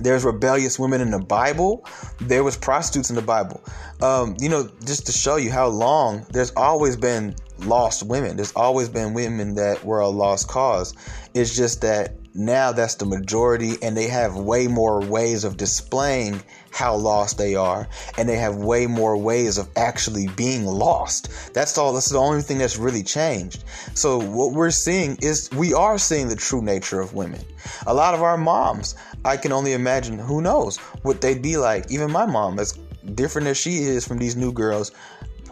There's 0.00 0.24
rebellious 0.24 0.78
women 0.78 1.00
in 1.00 1.10
the 1.10 1.18
Bible. 1.18 1.84
There 2.20 2.44
was 2.44 2.56
prostitutes 2.56 3.10
in 3.10 3.16
the 3.16 3.22
Bible. 3.22 3.60
Um, 4.00 4.36
you 4.38 4.48
know, 4.48 4.70
just 4.84 5.06
to 5.06 5.12
show 5.12 5.36
you 5.36 5.50
how 5.50 5.66
long 5.66 6.24
there's 6.30 6.52
always 6.52 6.96
been 6.96 7.34
lost 7.60 8.02
women. 8.02 8.36
There's 8.36 8.52
always 8.52 8.88
been 8.88 9.14
women 9.14 9.54
that 9.54 9.84
were 9.84 10.00
a 10.00 10.08
lost 10.08 10.48
cause. 10.48 10.94
It's 11.34 11.54
just 11.54 11.80
that 11.82 12.14
now 12.34 12.70
that's 12.70 12.94
the 12.94 13.04
majority 13.04 13.74
and 13.82 13.96
they 13.96 14.06
have 14.06 14.36
way 14.36 14.68
more 14.68 15.00
ways 15.00 15.42
of 15.42 15.56
displaying 15.56 16.40
how 16.70 16.94
lost 16.94 17.36
they 17.36 17.56
are 17.56 17.88
and 18.16 18.28
they 18.28 18.36
have 18.36 18.56
way 18.56 18.86
more 18.86 19.16
ways 19.16 19.58
of 19.58 19.68
actually 19.76 20.28
being 20.36 20.64
lost 20.64 21.52
that's 21.52 21.76
all 21.76 21.92
that's 21.92 22.10
the 22.10 22.18
only 22.18 22.40
thing 22.40 22.58
that's 22.58 22.76
really 22.76 23.02
changed 23.02 23.64
so 23.94 24.18
what 24.18 24.52
we're 24.52 24.70
seeing 24.70 25.16
is 25.20 25.50
we 25.52 25.74
are 25.74 25.98
seeing 25.98 26.28
the 26.28 26.36
true 26.36 26.62
nature 26.62 27.00
of 27.00 27.14
women 27.14 27.40
a 27.88 27.94
lot 27.94 28.14
of 28.14 28.22
our 28.22 28.36
moms 28.36 28.94
i 29.24 29.36
can 29.36 29.50
only 29.50 29.72
imagine 29.72 30.16
who 30.16 30.40
knows 30.40 30.76
what 31.02 31.20
they'd 31.20 31.42
be 31.42 31.56
like 31.56 31.90
even 31.90 32.10
my 32.10 32.26
mom 32.26 32.58
as 32.60 32.78
different 33.14 33.48
as 33.48 33.56
she 33.56 33.78
is 33.78 34.06
from 34.06 34.18
these 34.18 34.36
new 34.36 34.52
girls 34.52 34.92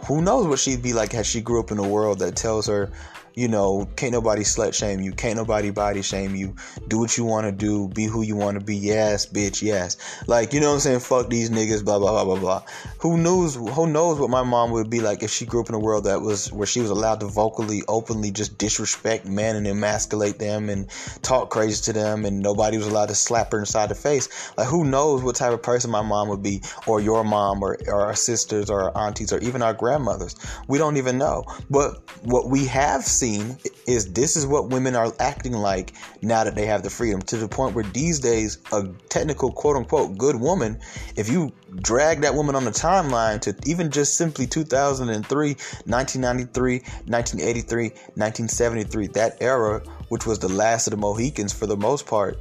who 0.06 0.22
knows 0.22 0.46
what 0.46 0.58
she'd 0.58 0.82
be 0.82 0.92
like 0.92 1.12
had 1.12 1.26
she 1.26 1.40
grew 1.40 1.60
up 1.60 1.70
in 1.70 1.78
a 1.78 1.88
world 1.88 2.20
that 2.20 2.36
tells 2.36 2.66
her 2.66 2.90
you 3.36 3.48
know, 3.48 3.86
can't 3.96 4.12
nobody 4.12 4.42
slut 4.42 4.72
shame 4.72 4.98
you, 5.00 5.12
can't 5.12 5.36
nobody 5.36 5.68
body 5.68 6.00
shame 6.00 6.34
you. 6.34 6.56
Do 6.88 6.98
what 6.98 7.18
you 7.18 7.24
want 7.26 7.44
to 7.44 7.52
do, 7.52 7.86
be 7.86 8.06
who 8.06 8.22
you 8.22 8.34
want 8.34 8.58
to 8.58 8.64
be. 8.64 8.74
Yes, 8.74 9.26
bitch, 9.26 9.60
yes. 9.60 9.98
Like, 10.26 10.54
you 10.54 10.60
know 10.60 10.68
what 10.68 10.74
I'm 10.76 10.80
saying? 10.80 11.00
Fuck 11.00 11.28
these 11.28 11.50
niggas, 11.50 11.84
blah 11.84 11.98
blah 11.98 12.12
blah 12.12 12.24
blah 12.24 12.40
blah. 12.40 12.62
Who 13.00 13.18
knows? 13.18 13.54
Who 13.54 13.86
knows 13.88 14.18
what 14.18 14.30
my 14.30 14.42
mom 14.42 14.70
would 14.70 14.88
be 14.88 15.00
like 15.00 15.22
if 15.22 15.30
she 15.30 15.44
grew 15.44 15.60
up 15.60 15.68
in 15.68 15.74
a 15.74 15.78
world 15.78 16.04
that 16.04 16.22
was 16.22 16.50
where 16.50 16.66
she 16.66 16.80
was 16.80 16.88
allowed 16.88 17.20
to 17.20 17.26
vocally, 17.26 17.82
openly 17.88 18.30
just 18.30 18.56
disrespect 18.56 19.26
men 19.26 19.54
and 19.54 19.66
emasculate 19.66 20.38
them 20.38 20.70
and 20.70 20.88
talk 21.20 21.50
crazy 21.50 21.84
to 21.84 21.92
them, 21.92 22.24
and 22.24 22.40
nobody 22.40 22.78
was 22.78 22.86
allowed 22.86 23.10
to 23.10 23.14
slap 23.14 23.52
her 23.52 23.58
inside 23.58 23.90
the 23.90 23.94
face. 23.94 24.30
Like, 24.56 24.68
who 24.68 24.82
knows 24.82 25.22
what 25.22 25.36
type 25.36 25.52
of 25.52 25.62
person 25.62 25.90
my 25.90 26.00
mom 26.00 26.30
would 26.30 26.42
be, 26.42 26.62
or 26.86 27.02
your 27.02 27.22
mom, 27.22 27.62
or, 27.62 27.76
or 27.86 28.00
our 28.00 28.16
sisters, 28.16 28.70
or 28.70 28.90
our 28.90 29.06
aunties, 29.06 29.30
or 29.30 29.40
even 29.40 29.60
our 29.60 29.74
grandmothers. 29.74 30.36
We 30.68 30.78
don't 30.78 30.96
even 30.96 31.18
know. 31.18 31.44
But 31.68 32.00
what 32.22 32.48
we 32.48 32.64
have 32.64 33.04
seen 33.04 33.25
seen 33.26 33.56
is 33.86 34.12
this 34.12 34.36
is 34.36 34.46
what 34.46 34.68
women 34.70 34.94
are 34.94 35.12
acting 35.18 35.52
like 35.52 35.92
now 36.22 36.44
that 36.44 36.54
they 36.54 36.66
have 36.66 36.82
the 36.82 36.90
freedom 36.90 37.20
to 37.20 37.36
the 37.36 37.48
point 37.48 37.74
where 37.74 37.84
these 37.84 38.20
days 38.20 38.58
a 38.72 38.86
technical 39.08 39.50
quote 39.50 39.76
unquote 39.76 40.16
good 40.16 40.36
woman 40.36 40.78
if 41.16 41.28
you 41.28 41.52
drag 41.76 42.20
that 42.20 42.34
woman 42.34 42.54
on 42.54 42.64
the 42.64 42.70
timeline 42.70 43.40
to 43.40 43.54
even 43.66 43.90
just 43.90 44.16
simply 44.16 44.46
2003 44.46 45.48
1993 45.48 46.78
1983 46.78 47.88
1973 47.88 49.06
that 49.08 49.36
era 49.40 49.82
which 50.08 50.24
was 50.24 50.38
the 50.38 50.48
last 50.48 50.86
of 50.86 50.92
the 50.92 50.96
mohicans 50.96 51.52
for 51.52 51.66
the 51.66 51.76
most 51.76 52.06
part 52.06 52.38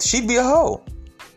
she'd 0.00 0.26
be 0.26 0.36
a 0.36 0.42
hoe 0.42 0.82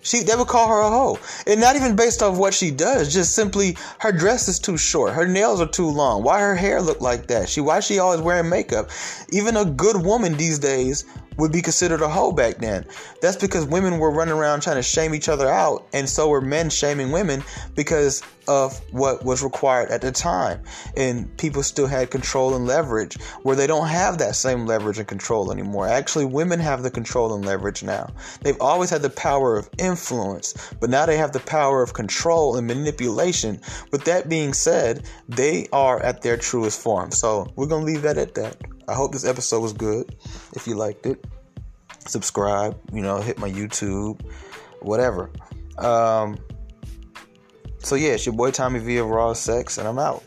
she 0.05 0.21
they 0.21 0.35
would 0.35 0.47
call 0.47 0.67
her 0.67 0.79
a 0.79 0.89
hoe. 0.89 1.19
And 1.47 1.59
not 1.59 1.75
even 1.75 1.95
based 1.95 2.21
off 2.21 2.37
what 2.37 2.53
she 2.53 2.69
does, 2.69 3.11
just 3.11 3.33
simply 3.33 3.75
her 3.99 4.11
dress 4.11 4.47
is 4.47 4.59
too 4.59 4.77
short, 4.77 5.13
her 5.13 5.27
nails 5.27 5.59
are 5.59 5.67
too 5.67 5.89
long. 5.89 6.23
Why 6.23 6.39
her 6.39 6.55
hair 6.55 6.81
look 6.81 7.01
like 7.01 7.27
that? 7.27 7.49
She 7.49 7.59
why 7.59 7.79
she 7.79 7.97
always 7.97 8.21
wearing 8.21 8.47
makeup? 8.49 8.91
Even 9.31 9.57
a 9.57 9.65
good 9.65 9.97
woman 9.97 10.37
these 10.37 10.59
days 10.59 11.05
would 11.37 11.51
be 11.51 11.61
considered 11.61 12.01
a 12.01 12.07
hoe 12.07 12.31
back 12.31 12.57
then. 12.57 12.85
That's 13.21 13.37
because 13.37 13.65
women 13.65 13.99
were 13.99 14.11
running 14.11 14.35
around 14.35 14.61
trying 14.61 14.77
to 14.77 14.83
shame 14.83 15.13
each 15.13 15.29
other 15.29 15.47
out, 15.47 15.87
and 15.93 16.07
so 16.07 16.29
were 16.29 16.41
men 16.41 16.69
shaming 16.69 17.11
women 17.11 17.43
because 17.75 18.21
of 18.47 18.79
what 18.91 19.25
was 19.25 19.43
required 19.43 19.89
at 19.89 20.01
the 20.01 20.11
time. 20.11 20.61
And 20.95 21.35
people 21.37 21.63
still 21.63 21.87
had 21.87 22.11
control 22.11 22.55
and 22.55 22.67
leverage 22.67 23.19
where 23.43 23.55
they 23.55 23.67
don't 23.67 23.87
have 23.87 24.17
that 24.19 24.35
same 24.35 24.65
leverage 24.65 24.99
and 24.99 25.07
control 25.07 25.51
anymore. 25.51 25.87
Actually, 25.87 26.25
women 26.25 26.59
have 26.59 26.83
the 26.83 26.91
control 26.91 27.33
and 27.33 27.45
leverage 27.45 27.83
now. 27.83 28.09
They've 28.41 28.59
always 28.61 28.89
had 28.89 29.01
the 29.01 29.09
power 29.09 29.57
of 29.57 29.69
influence, 29.77 30.53
but 30.79 30.89
now 30.89 31.05
they 31.05 31.17
have 31.17 31.31
the 31.31 31.39
power 31.39 31.81
of 31.81 31.93
control 31.93 32.55
and 32.55 32.67
manipulation. 32.67 33.59
With 33.91 34.05
that 34.05 34.29
being 34.29 34.53
said, 34.53 35.07
they 35.27 35.67
are 35.71 36.01
at 36.01 36.21
their 36.21 36.37
truest 36.37 36.79
form. 36.79 37.11
So 37.11 37.51
we're 37.55 37.67
going 37.67 37.85
to 37.85 37.91
leave 37.91 38.03
that 38.03 38.17
at 38.17 38.35
that. 38.35 38.57
I 38.87 38.93
hope 38.93 39.11
this 39.11 39.25
episode 39.25 39.61
was 39.61 39.73
good. 39.73 40.15
If 40.53 40.67
you 40.67 40.75
liked 40.75 41.05
it, 41.05 41.25
subscribe, 41.99 42.77
you 42.93 43.01
know, 43.01 43.17
hit 43.17 43.37
my 43.39 43.49
YouTube, 43.49 44.21
whatever. 44.81 45.31
Um, 45.77 46.37
so 47.79 47.95
yeah, 47.95 48.11
it's 48.11 48.25
your 48.25 48.35
boy 48.35 48.51
Tommy 48.51 48.79
V 48.79 48.97
of 48.97 49.07
Raw 49.07 49.33
Sex, 49.33 49.77
and 49.77 49.87
I'm 49.87 49.99
out. 49.99 50.23